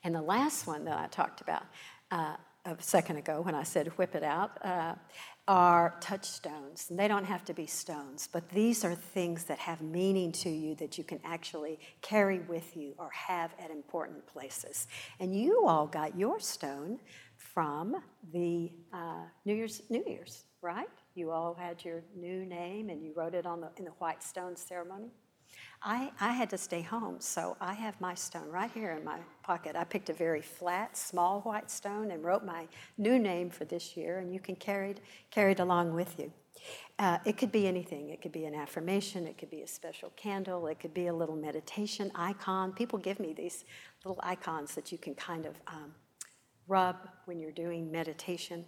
And 0.05 0.15
the 0.15 0.23
last 0.23 0.67
one 0.67 0.85
that 0.85 0.99
I 0.99 1.09
talked 1.09 1.41
about 1.41 1.65
uh, 2.11 2.37
a 2.65 2.77
second 2.81 3.17
ago 3.17 3.41
when 3.43 3.55
I 3.55 3.63
said 3.63 3.89
whip 3.99 4.15
it 4.15 4.23
out 4.23 4.65
uh, 4.65 4.95
are 5.49 5.95
touchstones. 6.01 6.87
And 6.91 6.99
they 6.99 7.09
don't 7.09 7.25
have 7.25 7.45
to 7.47 7.55
be 7.55 7.67
stones, 7.67 8.29
but 8.33 8.49
these 8.51 8.85
are 8.85 8.95
things 8.95 9.45
that 9.45 9.59
have 9.59 9.81
meaning 9.81 10.33
to 10.33 10.51
you 10.51 10.75
that 10.77 10.99
you 10.99 11.05
can 11.05 11.21
actually 11.25 11.79
carry 12.03 12.41
with 12.41 12.77
you 12.77 12.95
or 12.99 13.11
have 13.11 13.53
at 13.63 13.71
important 13.71 14.27
places. 14.27 14.89
And 15.21 15.35
you 15.35 15.67
all 15.67 15.87
got 15.87 16.19
your 16.19 16.41
stone 16.41 16.99
from 17.37 18.03
the 18.33 18.73
uh, 18.93 19.23
New 19.45 19.55
Year's, 19.55 19.83
New 19.89 20.03
Year's, 20.07 20.45
right? 20.63 20.89
You 21.17 21.31
all 21.31 21.55
had 21.55 21.83
your 21.83 22.03
new 22.15 22.45
name 22.45 22.91
and 22.91 23.03
you 23.03 23.15
wrote 23.17 23.35
it 23.35 23.47
on 23.47 23.63
the, 23.63 23.71
in 23.79 23.87
the 23.87 23.91
white 23.93 24.23
stone 24.23 24.55
ceremony. 24.55 25.11
I, 25.83 26.11
I 26.21 26.33
had 26.33 26.51
to 26.51 26.59
stay 26.59 26.83
home, 26.83 27.17
so 27.21 27.57
I 27.59 27.73
have 27.73 27.99
my 28.01 28.15
stone 28.15 28.51
right 28.51 28.71
here 28.71 28.93
in 28.93 29.03
my 29.03 29.21
pocket. 29.43 29.77
I 29.77 29.85
picked 29.85 30.11
a 30.11 30.13
very 30.13 30.43
flat, 30.43 30.95
small 30.97 31.41
white 31.41 31.71
stone 31.71 32.11
and 32.11 32.23
wrote 32.23 32.45
my 32.45 32.69
new 32.99 33.19
name 33.19 33.49
for 33.49 33.65
this 33.65 33.97
year, 33.97 34.19
and 34.19 34.31
you 34.33 34.41
can 34.41 34.57
carry 34.57 34.91
it, 34.91 35.01
carry 35.31 35.53
it 35.53 35.61
along 35.61 35.95
with 35.95 36.19
you. 36.19 36.31
Uh, 36.99 37.19
it 37.25 37.39
could 37.39 37.53
be 37.53 37.67
anything. 37.67 38.11
It 38.11 38.21
could 38.21 38.33
be 38.33 38.45
an 38.45 38.55
affirmation, 38.55 39.27
it 39.27 39.39
could 39.39 39.51
be 39.51 39.63
a 39.63 39.67
special 39.67 40.11
candle, 40.17 40.67
it 40.67 40.81
could 40.81 40.93
be 40.93 41.07
a 41.07 41.15
little 41.15 41.37
meditation 41.37 42.11
icon. 42.15 42.73
People 42.73 42.99
give 42.99 43.21
me 43.21 43.33
these 43.33 43.65
little 44.05 44.21
icons 44.23 44.75
that 44.75 44.93
you 44.93 44.99
can 44.99 45.15
kind 45.15 45.47
of 45.47 45.55
um, 45.67 45.95
rub 46.69 46.97
when 47.25 47.39
you're 47.39 47.53
doing 47.53 47.91
meditation. 47.91 48.67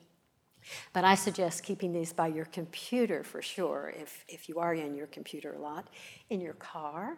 But 0.93 1.05
I 1.05 1.15
suggest 1.15 1.63
keeping 1.63 1.93
these 1.93 2.13
by 2.13 2.29
your 2.29 2.45
computer 2.47 3.23
for 3.25 3.43
sure, 3.43 3.93
if, 3.97 4.25
if 4.29 4.49
you 4.49 4.59
are 4.59 4.75
in 4.75 4.95
your 4.95 5.07
computer 5.07 5.55
a 5.55 5.59
lot, 5.59 5.89
in 6.31 6.41
your 6.41 6.55
car, 6.55 7.17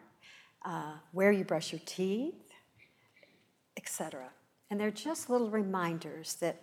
uh, 0.64 0.94
where 1.12 1.32
you 1.32 1.44
brush 1.44 1.72
your 1.72 1.80
teeth, 1.84 2.34
etc. 3.76 4.30
And 4.70 4.78
they're 4.78 4.90
just 4.90 5.30
little 5.30 5.50
reminders 5.50 6.34
that 6.36 6.62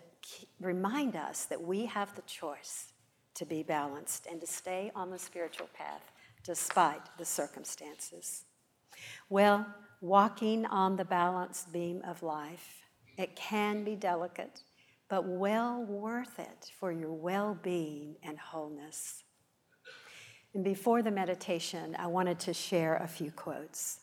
remind 0.60 1.16
us 1.16 1.44
that 1.46 1.60
we 1.60 1.86
have 1.86 2.14
the 2.14 2.22
choice 2.22 2.92
to 3.34 3.44
be 3.44 3.62
balanced 3.62 4.26
and 4.26 4.40
to 4.40 4.46
stay 4.46 4.90
on 4.94 5.10
the 5.10 5.18
spiritual 5.18 5.68
path 5.72 6.12
despite 6.44 7.02
the 7.18 7.24
circumstances. 7.24 8.44
Well, 9.28 9.66
walking 10.00 10.66
on 10.66 10.96
the 10.96 11.04
balanced 11.04 11.72
beam 11.72 12.02
of 12.06 12.22
life, 12.22 12.82
it 13.16 13.36
can 13.36 13.84
be 13.84 13.94
delicate 13.94 14.62
but 15.08 15.26
well 15.26 15.82
worth 15.84 16.38
it 16.38 16.70
for 16.78 16.92
your 16.92 17.12
well 17.12 17.58
being 17.62 18.16
and 18.22 18.38
wholeness. 18.38 19.24
And 20.54 20.64
before 20.64 21.02
the 21.02 21.10
meditation, 21.10 21.96
I 21.98 22.06
wanted 22.06 22.38
to 22.40 22.54
share 22.54 22.96
a 22.96 23.08
few 23.08 23.30
quotes. 23.30 24.00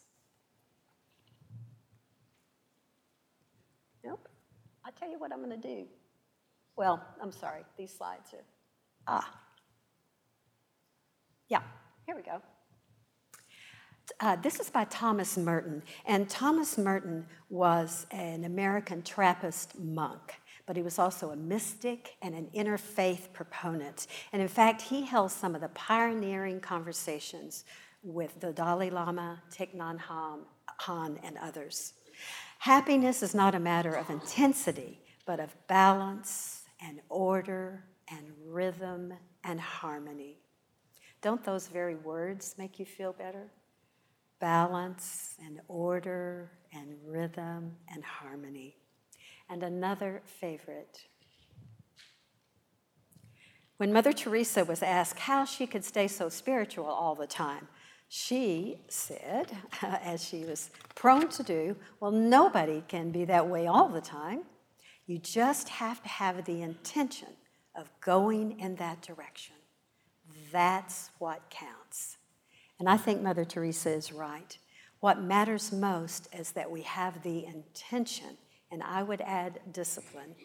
Nope. 4.04 4.28
I'll 4.84 4.92
tell 4.94 5.10
you 5.10 5.20
what 5.20 5.32
I'm 5.32 5.44
going 5.44 5.60
to 5.60 5.68
do. 5.68 5.86
Well, 6.76 7.04
I'm 7.22 7.32
sorry, 7.32 7.62
these 7.78 7.92
slides 7.92 8.34
are. 8.34 8.44
Ah. 9.08 9.40
Yeah, 11.48 11.62
here 12.06 12.16
we 12.16 12.22
go. 12.22 12.42
Uh, 14.20 14.36
this 14.38 14.60
is 14.60 14.70
by 14.70 14.86
Thomas 14.86 15.38
Merton, 15.38 15.82
and 16.06 16.30
Thomas 16.30 16.78
Merton 16.78 17.26
was 17.50 18.06
an 18.12 18.44
American 18.44 19.02
Trappist 19.02 19.80
monk 19.80 20.36
but 20.66 20.76
he 20.76 20.82
was 20.82 20.98
also 20.98 21.32
a 21.32 21.36
mystic 21.36 22.16
and 22.22 22.34
an 22.34 22.48
interfaith 22.56 23.32
proponent. 23.34 24.08
And 24.34 24.42
in 24.42 24.48
fact, 24.48 24.82
he 24.82 25.06
held 25.06 25.32
some 25.32 25.56
of 25.56 25.62
the 25.62 25.70
pioneering 25.70 26.60
conversations 26.60 27.66
with 28.04 28.40
the 28.40 28.52
Dalai 28.52 28.90
Lama, 28.90 29.42
Thich 29.52 29.76
Nhat 29.76 30.00
Hanh, 30.80 31.20
and 31.24 31.38
others. 31.38 31.94
Happiness 32.60 33.22
is 33.22 33.36
not 33.36 33.54
a 33.54 33.60
matter 33.60 33.94
of 33.94 34.10
intensity, 34.10 35.00
but 35.26 35.40
of 35.40 35.56
balance 35.68 36.64
and 36.82 37.02
order 37.10 37.84
and 38.10 38.26
rhythm 38.46 39.14
and 39.44 39.60
harmony. 39.60 40.38
Don't 41.22 41.44
those 41.44 41.68
very 41.68 41.96
words 41.96 42.56
make 42.58 42.80
you 42.80 42.86
feel 42.86 43.14
better? 43.14 43.52
Balance 44.40 45.36
and 45.44 45.60
order 45.68 46.52
and 46.74 46.96
rhythm 47.06 47.76
and 47.92 48.04
harmony 48.04 48.78
and 49.50 49.64
another 49.64 50.22
favorite. 50.26 51.06
When 53.78 53.92
Mother 53.92 54.14
Teresa 54.14 54.64
was 54.64 54.82
asked 54.82 55.20
how 55.20 55.44
she 55.44 55.68
could 55.68 55.84
stay 55.84 56.08
so 56.08 56.30
spiritual 56.30 56.86
all 56.86 57.16
the 57.16 57.28
time, 57.28 57.68
she 58.08 58.80
said, 58.88 59.52
as 59.82 60.24
she 60.24 60.46
was 60.46 60.70
prone 60.96 61.28
to 61.30 61.44
do, 61.44 61.76
Well, 62.00 62.12
nobody 62.12 62.84
can 62.88 63.12
be 63.12 63.26
that 63.26 63.48
way 63.48 63.68
all 63.68 63.90
the 63.90 64.02
time. 64.02 64.44
You 65.08 65.20
just 65.20 65.70
have 65.70 66.02
to 66.04 66.10
have 66.10 66.46
the 66.46 66.62
intention 66.62 67.28
of 67.76 67.90
going 68.02 68.60
in 68.60 68.76
that 68.76 69.02
direction. 69.02 69.56
That's 70.52 71.12
what 71.20 71.50
counts. 71.50 72.18
And 72.80 72.90
I 72.90 72.98
think 72.98 73.22
Mother 73.22 73.46
Teresa 73.46 73.92
is 73.92 74.12
right. 74.12 74.58
What 75.02 75.22
matters 75.22 75.72
most 75.72 76.28
is 76.34 76.52
that 76.54 76.72
we 76.72 76.82
have 76.82 77.22
the 77.22 77.46
intention 77.46 78.38
and 78.76 78.84
I 78.84 79.04
would 79.04 79.22
add 79.22 79.62
discipline, 79.72 80.36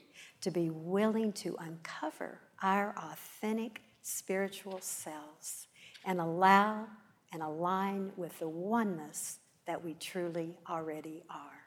to 0.41 0.53
be 0.53 0.71
willing 0.71 1.33
to 1.33 1.57
uncover 1.59 2.39
our 2.63 2.95
authentic 2.97 3.83
spiritual 4.03 4.79
selves 4.81 5.67
and 6.05 6.21
allow 6.21 6.87
and 7.33 7.43
align 7.43 8.13
with 8.17 8.39
the 8.39 8.49
oneness 8.49 9.41
that 9.67 9.85
we 9.85 9.95
truly 9.95 10.57
already 10.69 11.25
are. 11.29 11.65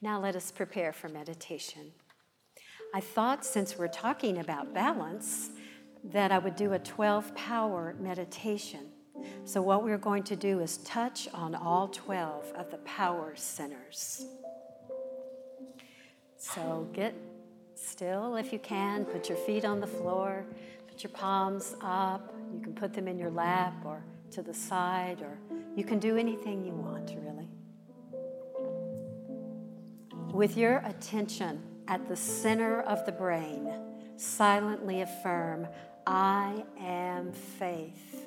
Now 0.00 0.18
let 0.18 0.34
us 0.34 0.50
prepare 0.50 0.94
for 0.94 1.10
meditation. 1.10 1.92
I 2.94 3.00
thought 3.00 3.44
since 3.44 3.76
we're 3.76 3.88
talking 3.88 4.38
about 4.38 4.72
balance, 4.72 5.50
that 6.02 6.32
I 6.32 6.38
would 6.38 6.56
do 6.56 6.72
a 6.72 6.78
12 6.78 7.34
power 7.34 7.94
meditation. 8.00 8.86
So, 9.44 9.62
what 9.62 9.84
we're 9.84 9.98
going 9.98 10.22
to 10.24 10.36
do 10.36 10.60
is 10.60 10.78
touch 10.78 11.28
on 11.32 11.54
all 11.54 11.88
12 11.88 12.52
of 12.56 12.70
the 12.70 12.78
power 12.78 13.32
centers. 13.36 14.26
So 16.38 16.88
get 16.92 17.14
still 17.74 18.36
if 18.36 18.52
you 18.52 18.58
can. 18.58 19.04
Put 19.04 19.28
your 19.28 19.38
feet 19.38 19.64
on 19.64 19.80
the 19.80 19.86
floor. 19.86 20.46
Put 20.88 21.02
your 21.02 21.10
palms 21.10 21.74
up. 21.82 22.32
You 22.54 22.60
can 22.60 22.74
put 22.74 22.92
them 22.92 23.08
in 23.08 23.18
your 23.18 23.30
lap 23.30 23.74
or 23.84 24.04
to 24.32 24.42
the 24.42 24.54
side, 24.54 25.22
or 25.22 25.38
you 25.76 25.84
can 25.84 25.98
do 25.98 26.16
anything 26.16 26.64
you 26.64 26.72
want, 26.72 27.14
really. 27.22 27.48
With 30.32 30.56
your 30.56 30.78
attention 30.78 31.62
at 31.88 32.08
the 32.08 32.16
center 32.16 32.82
of 32.82 33.06
the 33.06 33.12
brain, 33.12 33.72
silently 34.16 35.00
affirm, 35.00 35.66
I 36.06 36.64
am 36.78 37.32
faith. 37.32 38.25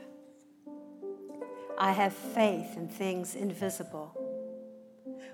I 1.80 1.94
have 1.94 2.14
faith 2.14 2.76
in 2.76 2.90
things 2.90 3.36
invisible 3.36 4.14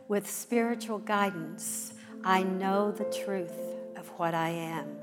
With 0.08 0.30
spiritual 0.30 1.00
guidance, 1.00 1.94
I 2.24 2.44
know 2.44 2.92
the 2.92 3.06
truth 3.06 3.58
of 3.98 4.08
what 4.18 4.36
I 4.36 4.50
am. 4.50 4.98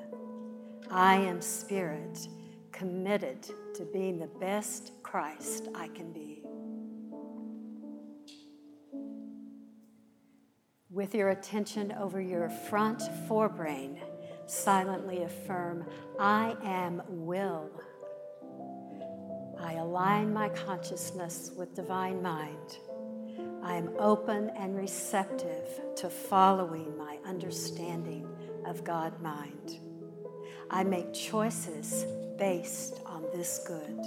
I 0.88 1.16
am 1.16 1.40
spirit, 1.40 2.28
committed 2.70 3.42
to 3.74 3.84
being 3.92 4.20
the 4.20 4.28
best 4.38 4.92
Christ 5.02 5.68
I 5.74 5.88
can 5.88 6.12
be. 6.12 6.44
With 10.90 11.14
your 11.14 11.30
attention 11.30 11.90
over 11.92 12.20
your 12.20 12.50
front 12.50 13.00
forebrain, 13.28 13.98
silently 14.46 15.22
affirm, 15.24 15.86
I 16.20 16.54
am 16.62 17.02
will. 17.08 17.70
I 19.62 19.74
align 19.74 20.32
my 20.32 20.48
consciousness 20.48 21.52
with 21.56 21.74
divine 21.74 22.20
mind. 22.20 22.78
I 23.62 23.76
am 23.76 23.90
open 23.98 24.50
and 24.58 24.76
receptive 24.76 25.80
to 25.96 26.10
following 26.10 26.96
my 26.98 27.18
understanding 27.24 28.28
of 28.66 28.82
God 28.82 29.20
mind. 29.22 29.78
I 30.68 30.82
make 30.82 31.12
choices 31.12 32.04
based 32.38 33.00
on 33.06 33.24
this 33.32 33.64
good. 33.66 34.00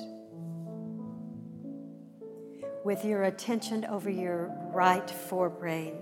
With 2.84 3.06
your 3.06 3.24
attention 3.24 3.86
over 3.86 4.10
your 4.10 4.52
right 4.74 5.08
forebrain, 5.30 6.02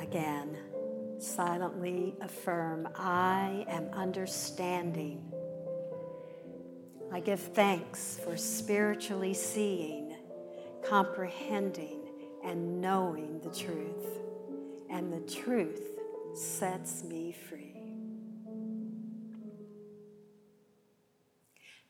again, 0.00 0.58
silently 1.18 2.16
affirm 2.20 2.88
I 2.96 3.64
am 3.68 3.88
understanding. 3.92 5.27
I 7.18 7.20
give 7.20 7.40
thanks 7.40 8.20
for 8.22 8.36
spiritually 8.36 9.34
seeing, 9.34 10.14
comprehending, 10.84 11.98
and 12.44 12.80
knowing 12.80 13.40
the 13.40 13.50
truth. 13.50 14.06
And 14.88 15.12
the 15.12 15.28
truth 15.28 15.98
sets 16.32 17.02
me 17.02 17.32
free. 17.32 17.82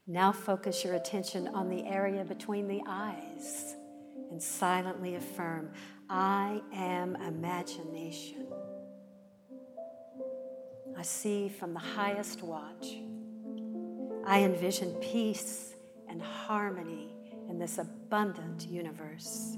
Now 0.06 0.32
focus 0.32 0.82
your 0.82 0.94
attention 0.94 1.48
on 1.48 1.68
the 1.68 1.84
area 1.86 2.24
between 2.24 2.66
the 2.66 2.80
eyes 2.88 3.76
and 4.30 4.42
silently 4.42 5.16
affirm 5.16 5.72
I 6.08 6.62
am 6.72 7.16
imagination. 7.16 8.46
I 10.96 11.02
see 11.02 11.50
from 11.50 11.74
the 11.74 11.80
highest 11.80 12.42
watch. 12.42 12.94
I 14.26 14.40
envision 14.40 14.92
peace 14.94 15.74
and 16.08 16.22
harmony 16.22 17.14
in 17.48 17.58
this 17.58 17.78
abundant 17.78 18.66
universe. 18.66 19.56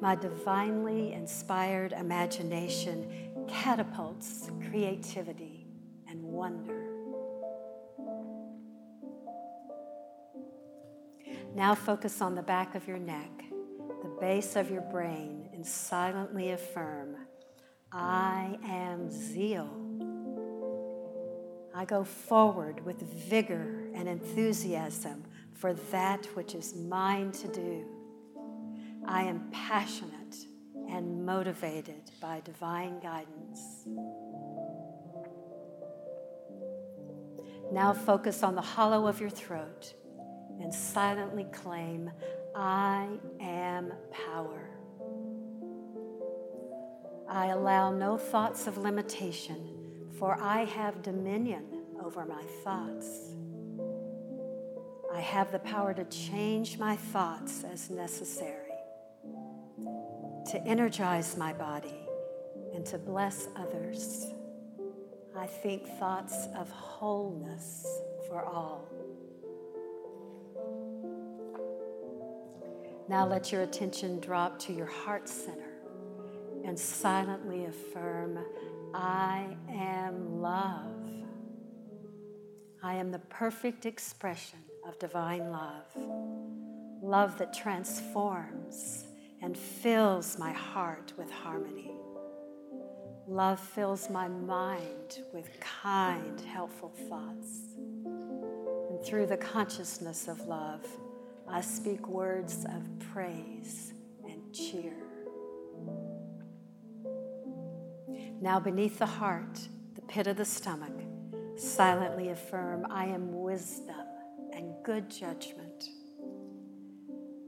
My 0.00 0.14
divinely 0.14 1.12
inspired 1.12 1.92
imagination 1.92 3.32
catapults 3.48 4.50
creativity 4.70 5.66
and 6.08 6.22
wonder. 6.22 6.86
Now 11.54 11.74
focus 11.74 12.22
on 12.22 12.34
the 12.34 12.42
back 12.42 12.74
of 12.74 12.86
your 12.86 12.98
neck, 12.98 13.30
the 14.02 14.16
base 14.20 14.56
of 14.56 14.70
your 14.70 14.82
brain, 14.82 15.48
and 15.52 15.66
silently 15.66 16.52
affirm 16.52 17.16
I 17.92 18.56
am 18.64 19.10
zeal. 19.10 19.79
I 21.80 21.86
go 21.86 22.04
forward 22.04 22.84
with 22.84 23.00
vigor 23.00 23.88
and 23.94 24.06
enthusiasm 24.06 25.24
for 25.54 25.72
that 25.72 26.26
which 26.36 26.54
is 26.54 26.74
mine 26.74 27.32
to 27.32 27.48
do. 27.48 27.86
I 29.06 29.22
am 29.22 29.48
passionate 29.50 30.36
and 30.90 31.24
motivated 31.24 32.02
by 32.20 32.42
divine 32.44 33.00
guidance. 33.00 33.86
Now 37.72 37.94
focus 37.94 38.42
on 38.42 38.56
the 38.56 38.60
hollow 38.60 39.06
of 39.06 39.18
your 39.18 39.30
throat 39.30 39.94
and 40.60 40.74
silently 40.74 41.46
claim, 41.50 42.10
I 42.54 43.08
am 43.40 43.94
power. 44.26 44.68
I 47.26 47.46
allow 47.46 47.90
no 47.90 48.18
thoughts 48.18 48.66
of 48.66 48.76
limitation, 48.76 49.79
for 50.20 50.38
I 50.38 50.64
have 50.66 51.02
dominion 51.02 51.64
over 52.04 52.26
my 52.26 52.42
thoughts. 52.62 53.30
I 55.12 55.18
have 55.18 55.50
the 55.50 55.58
power 55.60 55.94
to 55.94 56.04
change 56.04 56.78
my 56.78 56.94
thoughts 56.94 57.64
as 57.64 57.88
necessary, 57.88 58.74
to 60.50 60.62
energize 60.66 61.38
my 61.38 61.54
body, 61.54 62.06
and 62.74 62.84
to 62.86 62.98
bless 62.98 63.48
others. 63.56 64.26
I 65.34 65.46
think 65.46 65.86
thoughts 65.98 66.48
of 66.54 66.70
wholeness 66.70 67.86
for 68.28 68.44
all. 68.44 68.86
Now 73.08 73.26
let 73.26 73.50
your 73.50 73.62
attention 73.62 74.20
drop 74.20 74.58
to 74.60 74.72
your 74.74 74.86
heart 74.86 75.30
center 75.30 75.72
and 76.64 76.78
silently 76.78 77.64
affirm, 77.64 78.38
I 78.94 79.56
am 79.68 80.40
love. 80.40 80.86
I 82.82 82.94
am 82.94 83.10
the 83.12 83.18
perfect 83.18 83.86
expression 83.86 84.58
of 84.86 84.98
divine 84.98 85.50
love. 85.50 85.86
Love 87.02 87.38
that 87.38 87.52
transforms 87.52 89.04
and 89.42 89.56
fills 89.56 90.38
my 90.38 90.52
heart 90.52 91.12
with 91.16 91.30
harmony. 91.30 91.92
Love 93.26 93.60
fills 93.60 94.10
my 94.10 94.26
mind 94.26 95.20
with 95.32 95.48
kind, 95.60 96.40
helpful 96.40 96.92
thoughts. 97.08 97.76
And 98.90 99.04
through 99.04 99.26
the 99.26 99.36
consciousness 99.36 100.26
of 100.26 100.40
love, 100.46 100.84
I 101.46 101.60
speak 101.60 102.08
words 102.08 102.64
of 102.64 102.82
praise 103.12 103.92
and 104.24 104.52
cheer. 104.52 105.09
Now, 108.42 108.58
beneath 108.58 108.98
the 108.98 109.06
heart, 109.06 109.68
the 109.94 110.00
pit 110.00 110.26
of 110.26 110.38
the 110.38 110.46
stomach, 110.46 110.94
silently 111.56 112.30
affirm 112.30 112.86
I 112.88 113.04
am 113.04 113.42
wisdom 113.42 114.06
and 114.54 114.72
good 114.82 115.10
judgment. 115.10 115.84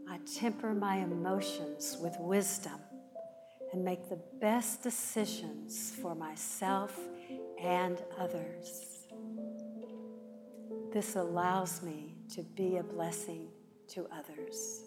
I 0.07 0.19
temper 0.39 0.75
my 0.75 0.97
emotions 0.97 1.97
with 1.99 2.15
wisdom 2.19 2.79
and 3.73 3.83
make 3.83 4.11
the 4.11 4.21
best 4.39 4.83
decisions 4.83 5.95
for 6.03 6.15
myself 6.15 6.99
and 7.59 7.97
others. 8.19 9.07
This 10.93 11.17
allows 11.17 11.83
me 11.83 12.17
to 12.35 12.43
be 12.43 12.77
a 12.77 12.83
blessing 12.83 13.49
to 13.89 14.07
others. 14.13 14.83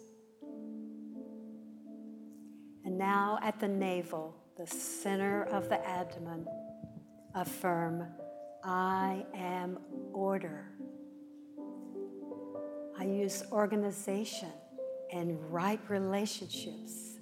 And 2.84 2.96
now 2.96 3.40
at 3.42 3.58
the 3.58 3.66
navel, 3.66 4.36
the 4.56 4.66
center 4.66 5.42
of 5.44 5.68
the 5.68 5.86
abdomen, 5.86 6.46
affirm, 7.34 8.06
I 8.64 9.26
am 9.34 9.78
order. 10.12 10.72
I 12.98 13.04
use 13.04 13.44
organization 13.52 14.52
and 15.12 15.38
right 15.52 15.80
relationships 15.88 17.18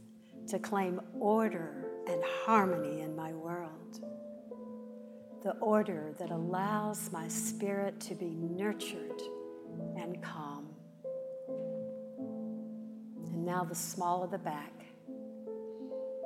to 0.46 0.60
claim 0.60 1.00
order 1.18 1.88
and 2.08 2.22
harmony 2.44 3.00
in 3.00 3.16
my 3.16 3.32
world. 3.32 4.00
The 5.42 5.52
order 5.56 6.14
that 6.18 6.30
allows 6.30 7.10
my 7.12 7.26
spirit 7.26 7.98
to 8.00 8.14
be 8.14 8.36
nurtured 8.36 9.20
and 9.96 10.22
calm 10.22 10.68
And 13.32 13.44
now 13.44 13.64
the 13.64 13.74
small 13.74 14.22
of 14.22 14.30
the 14.30 14.38
back. 14.38 14.83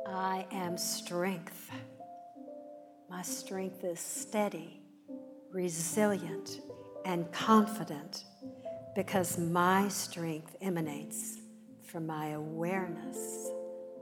I 0.08 0.46
am 0.50 0.78
strength. 0.78 1.70
My 3.10 3.22
strength 3.22 3.84
is 3.84 4.00
steady, 4.00 4.80
resilient, 5.52 6.60
and 7.04 7.30
confident 7.30 8.24
because 8.94 9.38
my 9.38 9.88
strength 9.88 10.56
emanates 10.62 11.38
from 11.84 12.06
my 12.06 12.28
awareness 12.28 13.50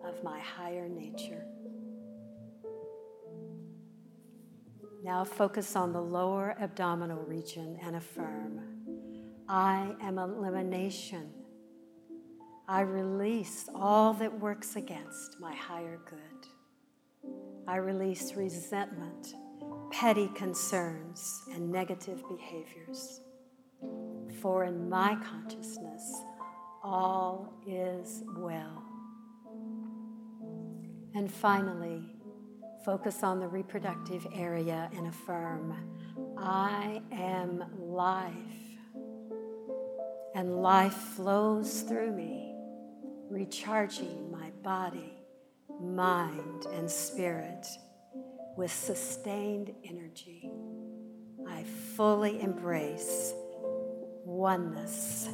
of 0.04 0.22
my 0.22 0.38
higher 0.38 0.88
nature. 0.88 1.44
Now 5.02 5.24
focus 5.24 5.76
on 5.76 5.92
the 5.92 6.00
lower 6.00 6.56
abdominal 6.60 7.22
region 7.22 7.78
and 7.82 7.96
affirm 7.96 8.60
I 9.48 9.94
am 10.00 10.18
elimination 10.18 11.32
I 12.68 12.80
release 12.80 13.68
all 13.76 14.12
that 14.14 14.40
works 14.40 14.74
against 14.74 15.38
my 15.38 15.54
higher 15.54 16.00
good. 16.10 17.30
I 17.68 17.76
release 17.76 18.34
resentment, 18.34 19.34
petty 19.92 20.28
concerns, 20.34 21.42
and 21.52 21.70
negative 21.70 22.24
behaviors. 22.28 23.20
For 24.40 24.64
in 24.64 24.88
my 24.88 25.16
consciousness, 25.24 26.22
all 26.82 27.52
is 27.66 28.24
well. 28.36 28.82
And 31.14 31.32
finally, 31.32 32.02
focus 32.84 33.22
on 33.22 33.38
the 33.38 33.48
reproductive 33.48 34.26
area 34.34 34.90
and 34.96 35.06
affirm 35.06 35.74
I 36.36 37.00
am 37.12 37.64
life. 37.78 38.34
And 40.34 40.60
life 40.60 40.92
flows 40.92 41.82
through 41.82 42.12
me, 42.12 42.55
recharging 43.30 44.30
my 44.30 44.50
body, 44.62 45.12
mind, 45.80 46.66
and 46.72 46.90
spirit 46.90 47.66
with 48.56 48.72
sustained 48.72 49.72
energy. 49.84 50.50
I 51.48 51.64
fully 51.94 52.40
embrace 52.40 53.32
oneness 54.24 55.28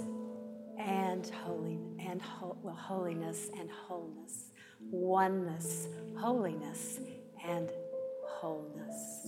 and 0.78 1.26
holy 1.45 1.78
and 2.01 2.20
ho- 2.20 2.57
well, 2.62 2.74
holiness 2.74 3.49
and 3.59 3.70
wholeness, 3.70 4.51
oneness, 4.80 5.88
holiness, 6.18 6.99
and 7.47 7.70
wholeness. 8.24 9.26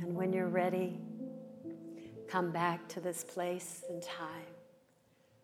And 0.00 0.14
when 0.14 0.32
you're 0.32 0.48
ready, 0.48 1.00
come 2.28 2.50
back 2.50 2.88
to 2.88 3.00
this 3.00 3.24
place 3.24 3.84
and 3.88 4.02
time, 4.02 4.54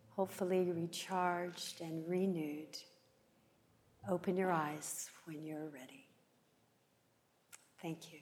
hopefully 0.09 0.71
recharged 0.71 1.81
and 1.81 2.07
renewed. 2.07 2.77
Open 4.09 4.35
your 4.35 4.51
eyes 4.51 5.09
when 5.25 5.43
you're 5.43 5.69
ready. 5.69 6.07
Thank 7.81 8.11
you. 8.11 8.19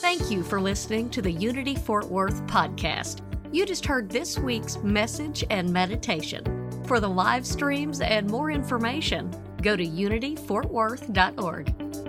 Thank 0.00 0.30
you 0.30 0.42
for 0.42 0.60
listening 0.60 1.08
to 1.10 1.22
the 1.22 1.32
Unity 1.32 1.76
Fort 1.76 2.06
Worth 2.06 2.46
podcast. 2.46 3.20
You 3.52 3.64
just 3.64 3.86
heard 3.86 4.10
this 4.10 4.38
week's 4.38 4.76
message 4.82 5.44
and 5.48 5.72
meditation. 5.72 6.44
For 6.86 7.00
the 7.00 7.08
live 7.08 7.46
streams 7.46 8.00
and 8.00 8.28
more 8.28 8.50
information, 8.50 9.30
go 9.62 9.76
to 9.76 9.86
unityfortworth.org. 9.86 12.03